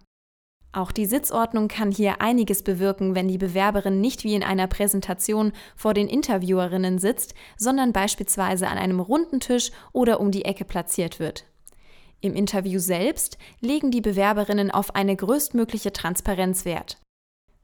Auch 0.72 0.90
die 0.90 1.04
Sitzordnung 1.04 1.68
kann 1.68 1.90
hier 1.90 2.22
einiges 2.22 2.62
bewirken, 2.62 3.14
wenn 3.14 3.28
die 3.28 3.36
Bewerberin 3.36 4.00
nicht 4.00 4.24
wie 4.24 4.34
in 4.34 4.42
einer 4.42 4.66
Präsentation 4.66 5.52
vor 5.76 5.92
den 5.92 6.08
Interviewerinnen 6.08 6.98
sitzt, 6.98 7.34
sondern 7.58 7.92
beispielsweise 7.92 8.66
an 8.66 8.78
einem 8.78 9.00
runden 9.00 9.40
Tisch 9.40 9.72
oder 9.92 10.20
um 10.20 10.30
die 10.30 10.46
Ecke 10.46 10.64
platziert 10.64 11.20
wird. 11.20 11.44
Im 12.22 12.34
Interview 12.34 12.78
selbst 12.78 13.36
legen 13.60 13.90
die 13.90 14.00
Bewerberinnen 14.00 14.70
auf 14.70 14.94
eine 14.94 15.16
größtmögliche 15.16 15.92
Transparenz 15.92 16.64
Wert. 16.64 17.01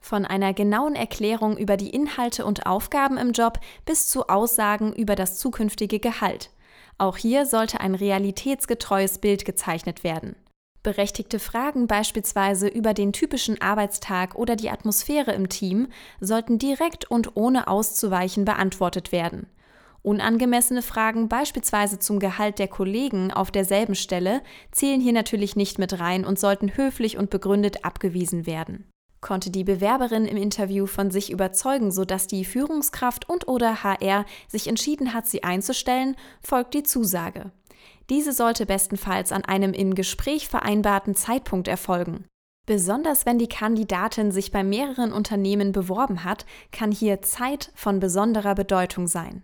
Von 0.08 0.24
einer 0.24 0.54
genauen 0.54 0.94
Erklärung 0.94 1.58
über 1.58 1.76
die 1.76 1.90
Inhalte 1.90 2.46
und 2.46 2.64
Aufgaben 2.64 3.18
im 3.18 3.32
Job 3.32 3.60
bis 3.84 4.08
zu 4.08 4.26
Aussagen 4.30 4.94
über 4.94 5.14
das 5.14 5.38
zukünftige 5.38 6.00
Gehalt. 6.00 6.48
Auch 6.96 7.18
hier 7.18 7.44
sollte 7.44 7.80
ein 7.80 7.94
realitätsgetreues 7.94 9.18
Bild 9.18 9.44
gezeichnet 9.44 10.04
werden. 10.04 10.34
Berechtigte 10.82 11.38
Fragen 11.38 11.88
beispielsweise 11.88 12.68
über 12.68 12.94
den 12.94 13.12
typischen 13.12 13.60
Arbeitstag 13.60 14.34
oder 14.34 14.56
die 14.56 14.70
Atmosphäre 14.70 15.32
im 15.32 15.50
Team 15.50 15.88
sollten 16.20 16.58
direkt 16.58 17.10
und 17.10 17.36
ohne 17.36 17.68
auszuweichen 17.68 18.46
beantwortet 18.46 19.12
werden. 19.12 19.46
Unangemessene 20.00 20.80
Fragen 20.80 21.28
beispielsweise 21.28 21.98
zum 21.98 22.18
Gehalt 22.18 22.58
der 22.58 22.68
Kollegen 22.68 23.30
auf 23.30 23.50
derselben 23.50 23.94
Stelle 23.94 24.40
zählen 24.72 25.02
hier 25.02 25.12
natürlich 25.12 25.54
nicht 25.54 25.78
mit 25.78 26.00
rein 26.00 26.24
und 26.24 26.38
sollten 26.38 26.78
höflich 26.78 27.18
und 27.18 27.28
begründet 27.28 27.84
abgewiesen 27.84 28.46
werden 28.46 28.90
konnte 29.20 29.50
die 29.50 29.64
Bewerberin 29.64 30.24
im 30.24 30.36
Interview 30.36 30.86
von 30.86 31.10
sich 31.10 31.30
überzeugen, 31.30 31.90
sodass 31.90 32.26
die 32.26 32.44
Führungskraft 32.44 33.28
und 33.28 33.48
oder 33.48 33.82
HR 33.82 34.24
sich 34.46 34.68
entschieden 34.68 35.14
hat, 35.14 35.26
sie 35.26 35.42
einzustellen, 35.42 36.16
folgt 36.40 36.74
die 36.74 36.82
Zusage. 36.82 37.52
Diese 38.10 38.32
sollte 38.32 38.64
bestenfalls 38.64 39.32
an 39.32 39.44
einem 39.44 39.72
im 39.72 39.94
Gespräch 39.94 40.48
vereinbarten 40.48 41.14
Zeitpunkt 41.14 41.68
erfolgen. 41.68 42.24
Besonders 42.66 43.24
wenn 43.24 43.38
die 43.38 43.48
Kandidatin 43.48 44.30
sich 44.30 44.52
bei 44.52 44.62
mehreren 44.62 45.12
Unternehmen 45.12 45.72
beworben 45.72 46.24
hat, 46.24 46.44
kann 46.70 46.92
hier 46.92 47.22
Zeit 47.22 47.72
von 47.74 47.98
besonderer 47.98 48.54
Bedeutung 48.54 49.06
sein. 49.06 49.42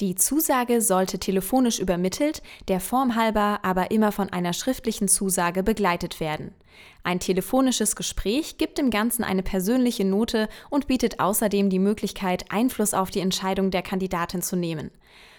Die 0.00 0.14
Zusage 0.14 0.80
sollte 0.80 1.18
telefonisch 1.18 1.78
übermittelt, 1.78 2.42
der 2.68 2.80
Form 2.80 3.16
halber 3.16 3.60
aber 3.62 3.90
immer 3.90 4.12
von 4.12 4.30
einer 4.30 4.54
schriftlichen 4.54 5.08
Zusage 5.08 5.62
begleitet 5.62 6.20
werden. 6.20 6.54
Ein 7.02 7.20
telefonisches 7.20 7.96
Gespräch 7.96 8.56
gibt 8.56 8.78
dem 8.78 8.88
Ganzen 8.88 9.24
eine 9.24 9.42
persönliche 9.42 10.06
Note 10.06 10.48
und 10.70 10.86
bietet 10.86 11.20
außerdem 11.20 11.68
die 11.68 11.78
Möglichkeit, 11.78 12.50
Einfluss 12.50 12.94
auf 12.94 13.10
die 13.10 13.20
Entscheidung 13.20 13.70
der 13.70 13.82
Kandidatin 13.82 14.40
zu 14.40 14.56
nehmen. 14.56 14.90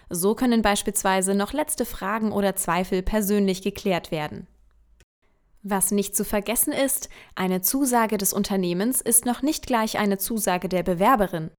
So 0.09 0.35
können 0.35 0.61
beispielsweise 0.61 1.33
noch 1.33 1.53
letzte 1.53 1.85
Fragen 1.85 2.31
oder 2.31 2.55
Zweifel 2.55 3.01
persönlich 3.01 3.63
geklärt 3.63 4.11
werden. 4.11 4.45
Was 5.63 5.89
nicht 5.89 6.15
zu 6.15 6.23
vergessen 6.23 6.73
ist, 6.73 7.09
eine 7.33 7.61
Zusage 7.61 8.17
des 8.17 8.31
Unternehmens 8.31 9.01
ist 9.01 9.25
noch 9.25 9.41
nicht 9.41 9.65
gleich 9.65 9.97
eine 9.97 10.19
Zusage 10.19 10.69
der 10.69 10.83
Bewerberin. 10.83 11.49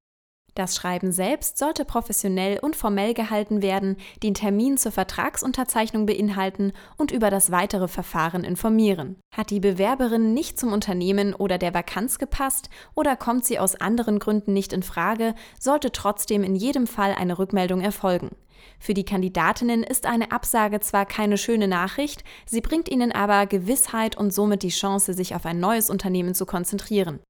Das 0.55 0.77
Schreiben 0.77 1.13
selbst 1.13 1.57
sollte 1.57 1.87
professionell 1.87 2.59
und 2.59 2.77
formell 2.77 3.15
gehalten 3.15 3.63
werden, 3.63 3.97
den 4.23 4.35
Termin 4.35 4.77
zur 4.77 4.93
Vertragsunterzeichnung 4.93 6.05
beinhalten 6.05 6.73
und 6.99 7.11
über 7.11 7.31
das 7.31 7.51
weitere 7.51 7.89
Verfahren 7.89 8.45
informieren. 8.45 9.17
Hat 9.35 9.49
die 9.49 9.61
Bewerberin 9.61 10.35
nicht 10.35 10.61
zum 10.61 10.73
Unternehmen 10.73 11.35
oder 11.35 11.57
der 11.57 11.73
Vakanz 11.73 12.19
gepasst 12.19 12.69
oder 12.95 13.17
kommt 13.17 13.47
sie 13.47 13.59
aus 13.59 13.77
anderen 13.77 14.19
Gründen 14.19 14.53
nicht 14.53 14.75
in 14.75 14.83
Frage, 14.83 15.35
sollte 15.59 15.91
trotzdem 15.91 16.45
in 16.45 16.55
jedem 16.55 16.87
Fall 16.87 17.15
eine 17.15 17.39
Rückmeldung 17.39 17.81
erfolgen. 17.81 18.31
Für 18.79 18.95
die 18.95 19.05
Kandidatinnen 19.05 19.83
ist 19.83 20.07
eine 20.07 20.33
Absage 20.33 20.81
zwar 20.81 21.07
keine 21.07 21.39
schöne 21.39 21.67
Nachricht, 21.67 22.25
sie 22.47 22.61
bringt 22.61 22.91
ihnen 22.91 23.13
aber 23.13 23.47
Gewissheit 23.47 24.17
und 24.17 24.33
somit 24.33 24.63
die 24.63 24.69
Chance, 24.69 25.15
sich 25.15 25.35
auf 25.35 25.47
ein 25.47 25.61
neues 25.61 25.89
Unternehmen 25.89 26.35
zu 26.35 26.47
konzentrieren. 26.47 27.21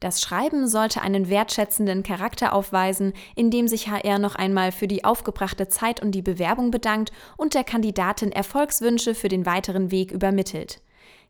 Das 0.00 0.22
Schreiben 0.22 0.66
sollte 0.66 1.02
einen 1.02 1.28
wertschätzenden 1.28 2.02
Charakter 2.02 2.54
aufweisen, 2.54 3.12
indem 3.36 3.68
sich 3.68 3.90
HR 3.90 4.18
noch 4.18 4.34
einmal 4.34 4.72
für 4.72 4.88
die 4.88 5.04
aufgebrachte 5.04 5.68
Zeit 5.68 6.00
und 6.00 6.12
die 6.12 6.22
Bewerbung 6.22 6.70
bedankt 6.70 7.12
und 7.36 7.52
der 7.52 7.64
Kandidatin 7.64 8.32
Erfolgswünsche 8.32 9.14
für 9.14 9.28
den 9.28 9.44
weiteren 9.44 9.90
Weg 9.90 10.10
übermittelt. 10.10 10.80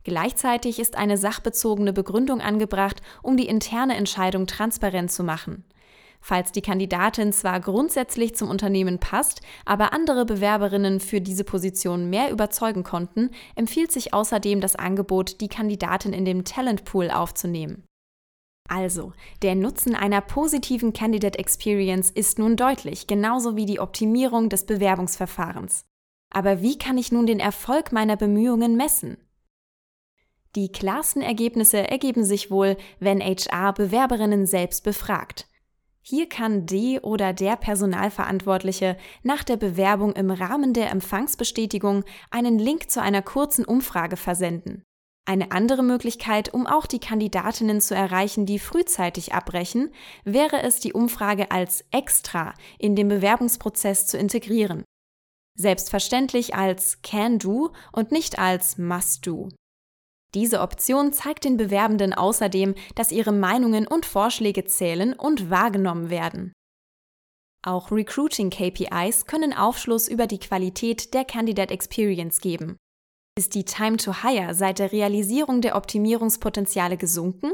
Gleichzeitig 0.05 0.79
ist 0.79 0.97
eine 0.97 1.17
sachbezogene 1.17 1.93
Begründung 1.93 2.41
angebracht, 2.41 3.03
um 3.23 3.37
die 3.37 3.49
interne 3.49 3.97
Entscheidung 3.97 4.47
transparent 4.47 5.11
zu 5.11 5.25
machen. 5.25 5.65
Falls 6.21 6.53
die 6.53 6.63
Kandidatin 6.63 7.33
zwar 7.33 7.59
grundsätzlich 7.61 8.37
zum 8.37 8.51
Unternehmen 8.51 8.99
passt, 9.01 9.41
aber 9.65 9.93
andere 9.93 10.25
Bewerberinnen 10.25 11.01
für 11.01 11.21
diese 11.21 11.45
Position 11.45 12.09
mehr 12.09 12.31
überzeugen 12.31 12.85
konnten, 12.85 13.31
empfiehlt 13.57 13.91
sich 13.91 14.15
außerdem 14.15 14.61
das 14.61 14.77
Angebot, 14.77 15.41
die 15.41 15.49
Kandidatin 15.49 16.13
in 16.13 16.25
dem 16.25 16.45
Talentpool 16.45 17.11
aufzunehmen. 17.11 17.85
Also, 18.71 19.13
der 19.43 19.57
Nutzen 19.57 19.97
einer 19.97 20.21
positiven 20.21 20.93
Candidate 20.93 21.37
Experience 21.41 22.09
ist 22.09 22.39
nun 22.39 22.57
deutlich, 22.57 23.09
genauso 23.09 23.57
wie 23.57 23.67
die 23.67 23.81
Optimierung 23.81 24.49
des 24.49 24.65
Bewerbungsverfahrens. 24.65 25.87
Aber 26.33 26.63
wie 26.63 26.79
kann 26.79 26.97
ich 26.97 27.11
nun 27.11 27.27
den 27.27 27.41
Erfolg 27.41 27.91
meiner 27.91 28.17
Bemühungen 28.17 28.77
messen? 28.77 29.17
Die 30.55 30.71
klarsten 30.71 31.21
Ergebnisse 31.21 31.79
ergeben 31.79 32.23
sich 32.23 32.53
wohl, 32.53 32.77
wenn 33.01 33.21
HR 33.21 33.73
Bewerberinnen 33.73 34.47
selbst 34.47 34.85
befragt. 34.85 35.49
Hier 36.01 36.29
kann 36.29 36.65
die 36.65 37.01
oder 37.01 37.33
der 37.33 37.57
Personalverantwortliche 37.57 38.97
nach 39.25 39.43
der 39.43 39.57
Bewerbung 39.57 40.13
im 40.13 40.31
Rahmen 40.31 40.75
der 40.75 40.93
Empfangsbestätigung 40.93 42.05
einen 42.31 42.61
Link 42.61 42.89
zu 42.89 43.03
einer 43.03 43.23
kurzen 43.23 43.65
Umfrage 43.65 44.17
versenden. 44.17 44.85
Eine 45.27 45.53
andere 45.53 45.83
Möglichkeit, 45.83 46.53
um 46.53 46.67
auch 46.67 46.87
die 46.87 46.99
Kandidatinnen 46.99 47.81
zu 47.81 47.95
erreichen, 47.95 48.47
die 48.47 48.59
frühzeitig 48.59 49.33
abbrechen, 49.33 49.93
wäre 50.25 50.63
es, 50.63 50.81
die 50.81 50.93
Umfrage 50.93 51.51
als 51.51 51.85
extra 51.91 52.55
in 52.79 52.97
den 52.97 53.09
Bewerbungsprozess 53.09 54.07
zu 54.07 54.19
integrieren. 54.19 54.85
Selbstverständlich 55.57 56.55
als 56.55 57.03
Can 57.03 57.39
Do 57.39 57.73
und 57.93 58.13
nicht 58.13 58.39
als 58.39 58.79
Must 58.79 59.27
Do. 59.27 59.49
Diese 60.35 60.61
Option 60.61 61.13
zeigt 61.13 61.45
den 61.45 61.57
Bewerbenden 61.57 62.15
außerdem, 62.15 62.75
dass 62.95 63.13
ihre 63.13 63.33
Meinungen 63.33 63.87
und 63.87 64.07
Vorschläge 64.07 64.65
zählen 64.65 65.13
und 65.13 65.51
wahrgenommen 65.51 66.09
werden. 66.09 66.53
Auch 67.63 67.91
Recruiting 67.91 68.49
KPIs 68.49 69.27
können 69.27 69.53
Aufschluss 69.53 70.09
über 70.09 70.27
die 70.27 70.39
Qualität 70.39 71.13
der 71.13 71.25
Candidate 71.25 71.75
Experience 71.75 72.41
geben. 72.41 72.77
Ist 73.39 73.55
die 73.55 73.65
Time 73.65 73.97
to 73.97 74.23
Hire 74.23 74.55
seit 74.55 74.79
der 74.79 74.93
Realisierung 74.93 75.61
der 75.61 75.77
Optimierungspotenziale 75.77 76.97
gesunken? 76.97 77.53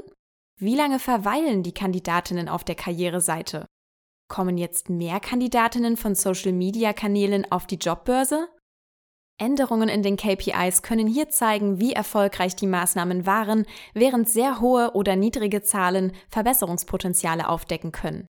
Wie 0.58 0.74
lange 0.74 0.98
verweilen 0.98 1.62
die 1.62 1.74
Kandidatinnen 1.74 2.48
auf 2.48 2.64
der 2.64 2.74
Karriereseite? 2.74 3.66
Kommen 4.28 4.58
jetzt 4.58 4.88
mehr 4.90 5.20
Kandidatinnen 5.20 5.96
von 5.96 6.14
Social-Media-Kanälen 6.14 7.50
auf 7.52 7.66
die 7.66 7.76
Jobbörse? 7.76 8.48
Änderungen 9.38 9.90
in 9.90 10.02
den 10.02 10.16
KPIs 10.16 10.80
können 10.82 11.06
hier 11.06 11.28
zeigen, 11.28 11.78
wie 11.78 11.92
erfolgreich 11.92 12.56
die 12.56 12.66
Maßnahmen 12.66 13.26
waren, 13.26 13.66
während 13.92 14.28
sehr 14.28 14.60
hohe 14.60 14.92
oder 14.94 15.14
niedrige 15.14 15.62
Zahlen 15.62 16.12
Verbesserungspotenziale 16.30 17.48
aufdecken 17.48 17.92
können. 17.92 18.26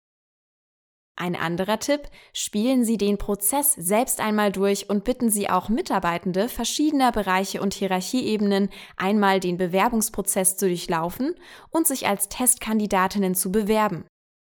Ein 1.16 1.37
anderer 1.37 1.79
Tipp, 1.79 2.09
spielen 2.33 2.85
Sie 2.85 2.96
den 2.96 3.18
Prozess 3.18 3.72
selbst 3.74 4.20
einmal 4.20 4.50
durch 4.50 4.90
und 4.90 5.05
bitten 5.05 5.31
Sie 5.31 5.48
auch 5.48 5.68
Mitarbeitende 5.68 6.48
verschiedener 6.48 7.12
Bereiche 7.12 7.62
und 7.62 7.72
Hierarchieebenen 7.72 8.68
einmal 8.96 9.38
den 9.38 9.57
Bewerbungsprozess 9.57 10.57
zu 10.57 10.66
durchlaufen 10.66 11.37
und 11.70 11.87
sich 11.87 12.09
als 12.09 12.29
Testkandidatinnen 12.29 13.37
zu 13.37 13.53
bewerben. 13.53 14.07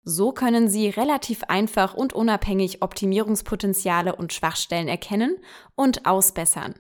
So 0.04 0.34
können 0.34 0.68
Sie 0.68 0.90
relativ 0.90 1.44
einfach 1.46 1.94
und 1.94 2.12
unabhängig 2.12 2.82
Optimierungspotenziale 2.82 4.16
und 4.16 4.34
Schwachstellen 4.34 4.90
erkennen 4.90 5.38
und 5.76 6.06
ausbessern, 6.06 6.76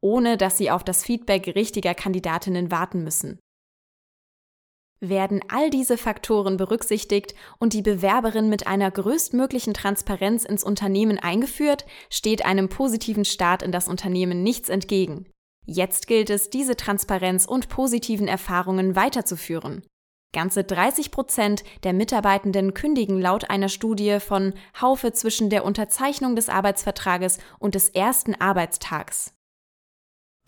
ohne 0.00 0.38
dass 0.38 0.56
Sie 0.56 0.70
auf 0.70 0.84
das 0.84 1.04
Feedback 1.04 1.54
richtiger 1.54 1.94
Kandidatinnen 1.94 2.70
warten 2.70 3.04
müssen. 3.04 3.38
Werden 5.00 5.40
all 5.48 5.70
diese 5.70 5.96
Faktoren 5.96 6.56
berücksichtigt 6.56 7.34
und 7.58 7.72
die 7.72 7.82
Bewerberin 7.82 8.48
mit 8.48 8.66
einer 8.66 8.90
größtmöglichen 8.90 9.72
Transparenz 9.72 10.44
ins 10.44 10.64
Unternehmen 10.64 11.18
eingeführt, 11.18 11.86
steht 12.10 12.44
einem 12.44 12.68
positiven 12.68 13.24
Start 13.24 13.62
in 13.62 13.70
das 13.70 13.86
Unternehmen 13.86 14.42
nichts 14.42 14.68
entgegen. 14.68 15.26
Jetzt 15.66 16.06
gilt 16.06 16.30
es, 16.30 16.50
diese 16.50 16.76
Transparenz 16.76 17.44
und 17.44 17.68
positiven 17.68 18.26
Erfahrungen 18.26 18.96
weiterzuführen. 18.96 19.84
Ganze 20.34 20.64
30 20.64 21.10
Prozent 21.10 21.62
der 21.84 21.92
Mitarbeitenden 21.92 22.74
kündigen 22.74 23.20
laut 23.20 23.48
einer 23.50 23.68
Studie 23.68 24.18
von 24.18 24.52
Haufe 24.80 25.12
zwischen 25.12 25.48
der 25.48 25.64
Unterzeichnung 25.64 26.36
des 26.36 26.48
Arbeitsvertrages 26.48 27.38
und 27.58 27.74
des 27.74 27.88
ersten 27.90 28.34
Arbeitstags. 28.34 29.32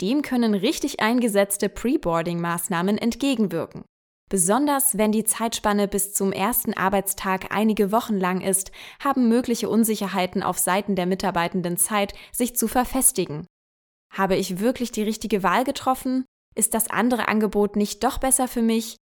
Dem 0.01 0.21
können 0.23 0.55
richtig 0.55 0.99
eingesetzte 0.99 1.69
Preboarding-Maßnahmen 1.69 2.97
entgegenwirken. 2.97 3.85
Besonders 4.31 4.97
wenn 4.97 5.11
die 5.11 5.25
Zeitspanne 5.25 5.89
bis 5.89 6.13
zum 6.13 6.31
ersten 6.31 6.73
Arbeitstag 6.73 7.53
einige 7.53 7.91
Wochen 7.91 8.17
lang 8.17 8.39
ist, 8.39 8.71
haben 9.03 9.27
mögliche 9.27 9.67
Unsicherheiten 9.67 10.41
auf 10.41 10.57
Seiten 10.57 10.95
der 10.95 11.05
Mitarbeitenden 11.05 11.75
Zeit, 11.75 12.13
sich 12.31 12.55
zu 12.55 12.69
verfestigen. 12.69 13.45
Habe 14.09 14.37
ich 14.37 14.61
wirklich 14.61 14.93
die 14.93 15.03
richtige 15.03 15.43
Wahl 15.43 15.65
getroffen? 15.65 16.23
Ist 16.55 16.73
das 16.73 16.89
andere 16.89 17.27
Angebot 17.27 17.75
nicht 17.75 18.05
doch 18.05 18.19
besser 18.19 18.47
für 18.47 18.61
mich? 18.61 18.95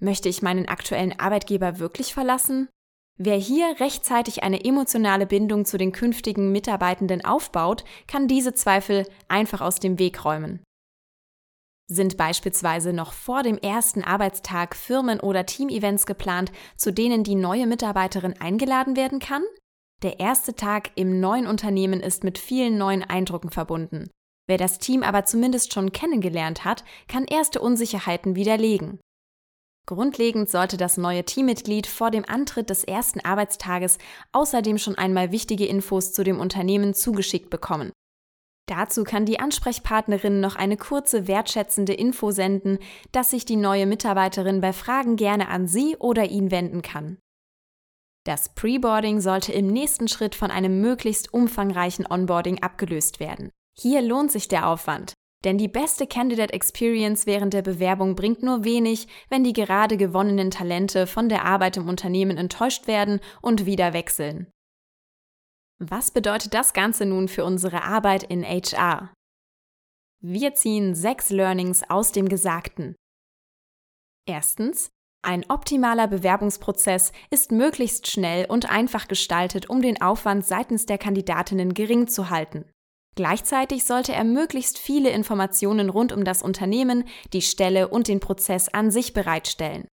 Möchte 0.00 0.30
ich 0.30 0.40
meinen 0.40 0.66
aktuellen 0.66 1.20
Arbeitgeber 1.20 1.78
wirklich 1.78 2.14
verlassen? 2.14 2.70
Wer 3.18 3.36
hier 3.36 3.78
rechtzeitig 3.78 4.42
eine 4.42 4.64
emotionale 4.64 5.26
Bindung 5.26 5.66
zu 5.66 5.76
den 5.76 5.92
künftigen 5.92 6.50
Mitarbeitenden 6.50 7.26
aufbaut, 7.26 7.84
kann 8.06 8.26
diese 8.26 8.54
Zweifel 8.54 9.06
einfach 9.28 9.60
aus 9.60 9.80
dem 9.80 9.98
Weg 9.98 10.24
räumen. 10.24 10.62
Sind 11.86 12.16
beispielsweise 12.16 12.92
noch 12.92 13.12
vor 13.12 13.42
dem 13.42 13.58
ersten 13.58 14.02
Arbeitstag 14.02 14.74
Firmen- 14.76 15.20
oder 15.20 15.46
Teamevents 15.46 16.06
geplant, 16.06 16.52
zu 16.76 16.92
denen 16.92 17.24
die 17.24 17.34
neue 17.34 17.66
Mitarbeiterin 17.66 18.40
eingeladen 18.40 18.96
werden 18.96 19.18
kann? 19.18 19.42
Der 20.02 20.18
erste 20.18 20.54
Tag 20.54 20.90
im 20.96 21.20
neuen 21.20 21.46
Unternehmen 21.46 22.00
ist 22.00 22.24
mit 22.24 22.38
vielen 22.38 22.78
neuen 22.78 23.04
Eindrücken 23.04 23.50
verbunden. 23.50 24.10
Wer 24.48 24.58
das 24.58 24.78
Team 24.78 25.02
aber 25.02 25.24
zumindest 25.24 25.72
schon 25.72 25.92
kennengelernt 25.92 26.64
hat, 26.64 26.84
kann 27.08 27.24
erste 27.24 27.60
Unsicherheiten 27.60 28.34
widerlegen. 28.34 28.98
Grundlegend 29.86 30.48
sollte 30.48 30.76
das 30.76 30.96
neue 30.96 31.24
Teammitglied 31.24 31.86
vor 31.86 32.10
dem 32.10 32.24
Antritt 32.24 32.70
des 32.70 32.84
ersten 32.84 33.20
Arbeitstages 33.20 33.98
außerdem 34.32 34.78
schon 34.78 34.96
einmal 34.96 35.32
wichtige 35.32 35.66
Infos 35.66 36.12
zu 36.12 36.22
dem 36.22 36.38
Unternehmen 36.38 36.94
zugeschickt 36.94 37.50
bekommen. 37.50 37.92
Dazu 38.66 39.04
kann 39.04 39.26
die 39.26 39.40
Ansprechpartnerin 39.40 40.40
noch 40.40 40.56
eine 40.56 40.76
kurze 40.76 41.26
wertschätzende 41.26 41.94
Info 41.94 42.30
senden, 42.30 42.78
dass 43.10 43.30
sich 43.30 43.44
die 43.44 43.56
neue 43.56 43.86
Mitarbeiterin 43.86 44.60
bei 44.60 44.72
Fragen 44.72 45.16
gerne 45.16 45.48
an 45.48 45.66
Sie 45.66 45.96
oder 45.98 46.26
ihn 46.26 46.50
wenden 46.50 46.82
kann. 46.82 47.18
Das 48.24 48.54
Preboarding 48.54 49.20
sollte 49.20 49.52
im 49.52 49.66
nächsten 49.66 50.06
Schritt 50.06 50.36
von 50.36 50.52
einem 50.52 50.80
möglichst 50.80 51.34
umfangreichen 51.34 52.06
Onboarding 52.08 52.62
abgelöst 52.62 53.18
werden. 53.18 53.50
Hier 53.76 54.00
lohnt 54.00 54.30
sich 54.30 54.46
der 54.46 54.68
Aufwand. 54.68 55.14
Denn 55.44 55.58
die 55.58 55.66
beste 55.66 56.06
Candidate 56.06 56.52
Experience 56.52 57.26
während 57.26 57.52
der 57.52 57.62
Bewerbung 57.62 58.14
bringt 58.14 58.44
nur 58.44 58.62
wenig, 58.62 59.08
wenn 59.28 59.42
die 59.42 59.52
gerade 59.52 59.96
gewonnenen 59.96 60.52
Talente 60.52 61.08
von 61.08 61.28
der 61.28 61.44
Arbeit 61.44 61.78
im 61.78 61.88
Unternehmen 61.88 62.36
enttäuscht 62.36 62.86
werden 62.86 63.18
und 63.40 63.66
wieder 63.66 63.92
wechseln. 63.92 64.51
Was 65.84 66.12
bedeutet 66.12 66.54
das 66.54 66.74
Ganze 66.74 67.06
nun 67.06 67.26
für 67.26 67.44
unsere 67.44 67.82
Arbeit 67.82 68.22
in 68.22 68.44
HR? 68.44 69.12
Wir 70.20 70.54
ziehen 70.54 70.94
sechs 70.94 71.30
Learnings 71.30 71.82
aus 71.90 72.12
dem 72.12 72.28
Gesagten. 72.28 72.94
Erstens, 74.24 74.90
ein 75.22 75.44
optimaler 75.50 76.06
Bewerbungsprozess 76.06 77.10
ist 77.30 77.50
möglichst 77.50 78.08
schnell 78.08 78.46
und 78.48 78.70
einfach 78.70 79.08
gestaltet, 79.08 79.70
um 79.70 79.82
den 79.82 80.00
Aufwand 80.00 80.46
seitens 80.46 80.86
der 80.86 80.98
Kandidatinnen 80.98 81.74
gering 81.74 82.06
zu 82.06 82.30
halten. 82.30 82.64
Gleichzeitig 83.16 83.82
sollte 83.82 84.12
er 84.12 84.22
möglichst 84.22 84.78
viele 84.78 85.10
Informationen 85.10 85.90
rund 85.90 86.12
um 86.12 86.22
das 86.22 86.42
Unternehmen, 86.42 87.08
die 87.32 87.42
Stelle 87.42 87.88
und 87.88 88.06
den 88.06 88.20
Prozess 88.20 88.68
an 88.68 88.92
sich 88.92 89.14
bereitstellen. 89.14 89.88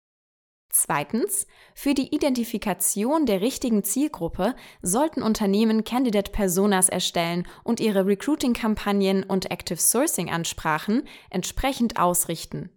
Zweitens, 0.76 1.46
für 1.76 1.94
die 1.94 2.12
Identifikation 2.12 3.26
der 3.26 3.40
richtigen 3.40 3.84
Zielgruppe 3.84 4.56
sollten 4.82 5.22
Unternehmen 5.22 5.84
Candidate 5.84 6.32
Personas 6.32 6.88
erstellen 6.88 7.46
und 7.62 7.78
ihre 7.78 8.06
Recruiting-Kampagnen 8.06 9.22
und 9.22 9.52
Active 9.52 9.78
Sourcing-Ansprachen 9.78 11.04
entsprechend 11.30 12.00
ausrichten. 12.00 12.70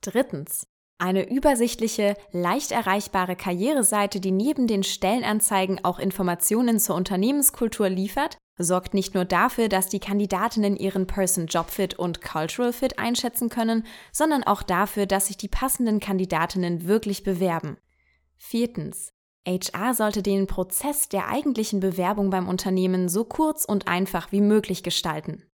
Drittens, 0.00 0.68
eine 0.98 1.28
übersichtliche, 1.28 2.16
leicht 2.30 2.70
erreichbare 2.70 3.34
Karriereseite, 3.34 4.20
die 4.20 4.30
neben 4.30 4.68
den 4.68 4.84
Stellenanzeigen 4.84 5.84
auch 5.84 5.98
Informationen 5.98 6.78
zur 6.78 6.94
Unternehmenskultur 6.94 7.88
liefert, 7.88 8.38
sorgt 8.58 8.94
nicht 8.94 9.14
nur 9.14 9.24
dafür, 9.24 9.68
dass 9.68 9.88
die 9.88 10.00
Kandidatinnen 10.00 10.76
ihren 10.76 11.06
Person 11.06 11.46
Job 11.46 11.70
Fit 11.70 11.98
und 11.98 12.20
Cultural 12.20 12.72
Fit 12.72 12.98
einschätzen 12.98 13.48
können, 13.48 13.86
sondern 14.12 14.44
auch 14.44 14.62
dafür, 14.62 15.06
dass 15.06 15.28
sich 15.28 15.36
die 15.36 15.48
passenden 15.48 16.00
Kandidatinnen 16.00 16.86
wirklich 16.86 17.22
bewerben. 17.22 17.78
Viertens. 18.36 19.12
HR 19.46 19.94
sollte 19.94 20.22
den 20.22 20.46
Prozess 20.46 21.08
der 21.08 21.28
eigentlichen 21.28 21.80
Bewerbung 21.80 22.28
beim 22.28 22.48
Unternehmen 22.48 23.08
so 23.08 23.24
kurz 23.24 23.64
und 23.64 23.88
einfach 23.88 24.30
wie 24.30 24.42
möglich 24.42 24.82
gestalten. 24.82 25.44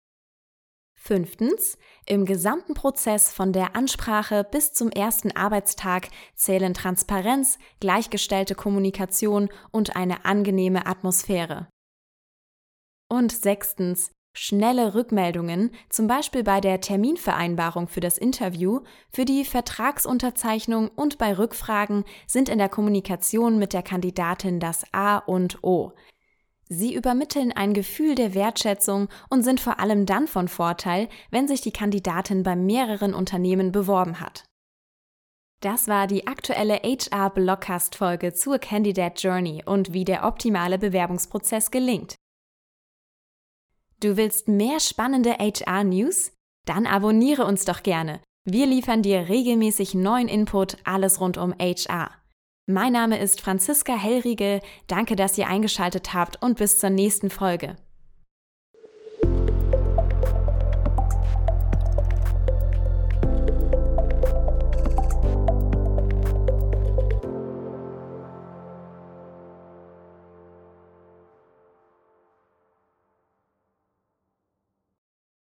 Fünftens. 0.95 1.77
Im 2.07 2.25
gesamten 2.25 2.73
Prozess 2.73 3.31
von 3.31 3.53
der 3.53 3.75
Ansprache 3.75 4.43
bis 4.43 4.73
zum 4.73 4.89
ersten 4.89 5.31
Arbeitstag 5.31 6.09
zählen 6.35 6.73
Transparenz, 6.73 7.59
gleichgestellte 7.79 8.55
Kommunikation 8.55 9.49
und 9.71 9.95
eine 9.95 10.25
angenehme 10.25 10.87
Atmosphäre. 10.87 11.67
Und 13.09 13.31
sechstens, 13.31 14.11
schnelle 14.33 14.93
Rückmeldungen, 14.93 15.71
zum 15.89 16.07
Beispiel 16.07 16.43
bei 16.43 16.59
der 16.59 16.81
Terminvereinbarung 16.81 17.87
für 17.87 18.01
das 18.01 18.17
Interview, 18.17 18.81
für 19.09 19.25
die 19.25 19.45
Vertragsunterzeichnung 19.45 20.89
und 20.89 21.17
bei 21.17 21.37
Rückfragen 21.37 22.03
sind 22.27 22.49
in 22.49 22.57
der 22.57 22.69
Kommunikation 22.69 23.57
mit 23.57 23.73
der 23.73 23.83
Kandidatin 23.83 24.59
das 24.59 24.83
A 24.91 25.17
und 25.17 25.63
O. 25.63 25.93
Sie 26.67 26.95
übermitteln 26.95 27.51
ein 27.51 27.73
Gefühl 27.73 28.15
der 28.15 28.33
Wertschätzung 28.33 29.07
und 29.29 29.43
sind 29.43 29.59
vor 29.59 29.79
allem 29.79 30.05
dann 30.05 30.27
von 30.27 30.47
Vorteil, 30.47 31.09
wenn 31.29 31.47
sich 31.47 31.61
die 31.61 31.71
Kandidatin 31.71 32.43
bei 32.43 32.55
mehreren 32.55 33.13
Unternehmen 33.13 33.71
beworben 33.71 34.19
hat. 34.19 34.45
Das 35.61 35.87
war 35.87 36.07
die 36.07 36.27
aktuelle 36.27 36.81
HR 36.83 37.29
Blockcast 37.29 37.95
Folge 37.95 38.33
zur 38.33 38.59
Candidate 38.59 39.21
Journey 39.21 39.63
und 39.65 39.93
wie 39.93 40.05
der 40.05 40.25
optimale 40.25 40.77
Bewerbungsprozess 40.77 41.71
gelingt. 41.71 42.15
Du 44.01 44.17
willst 44.17 44.47
mehr 44.47 44.79
spannende 44.79 45.31
HR-News? 45.33 46.33
Dann 46.65 46.85
abonniere 46.85 47.45
uns 47.45 47.65
doch 47.65 47.83
gerne. 47.83 48.21
Wir 48.43 48.65
liefern 48.65 49.01
dir 49.01 49.29
regelmäßig 49.29 49.93
neuen 49.95 50.27
Input, 50.27 50.77
alles 50.83 51.19
rund 51.19 51.37
um 51.37 51.53
HR. 51.59 52.11
Mein 52.67 52.93
Name 52.93 53.19
ist 53.19 53.41
Franziska 53.41 53.95
Hellriegel. 53.95 54.59
Danke, 54.87 55.15
dass 55.15 55.37
ihr 55.37 55.47
eingeschaltet 55.47 56.13
habt 56.13 56.41
und 56.41 56.57
bis 56.57 56.79
zur 56.79 56.89
nächsten 56.89 57.29
Folge. 57.29 57.75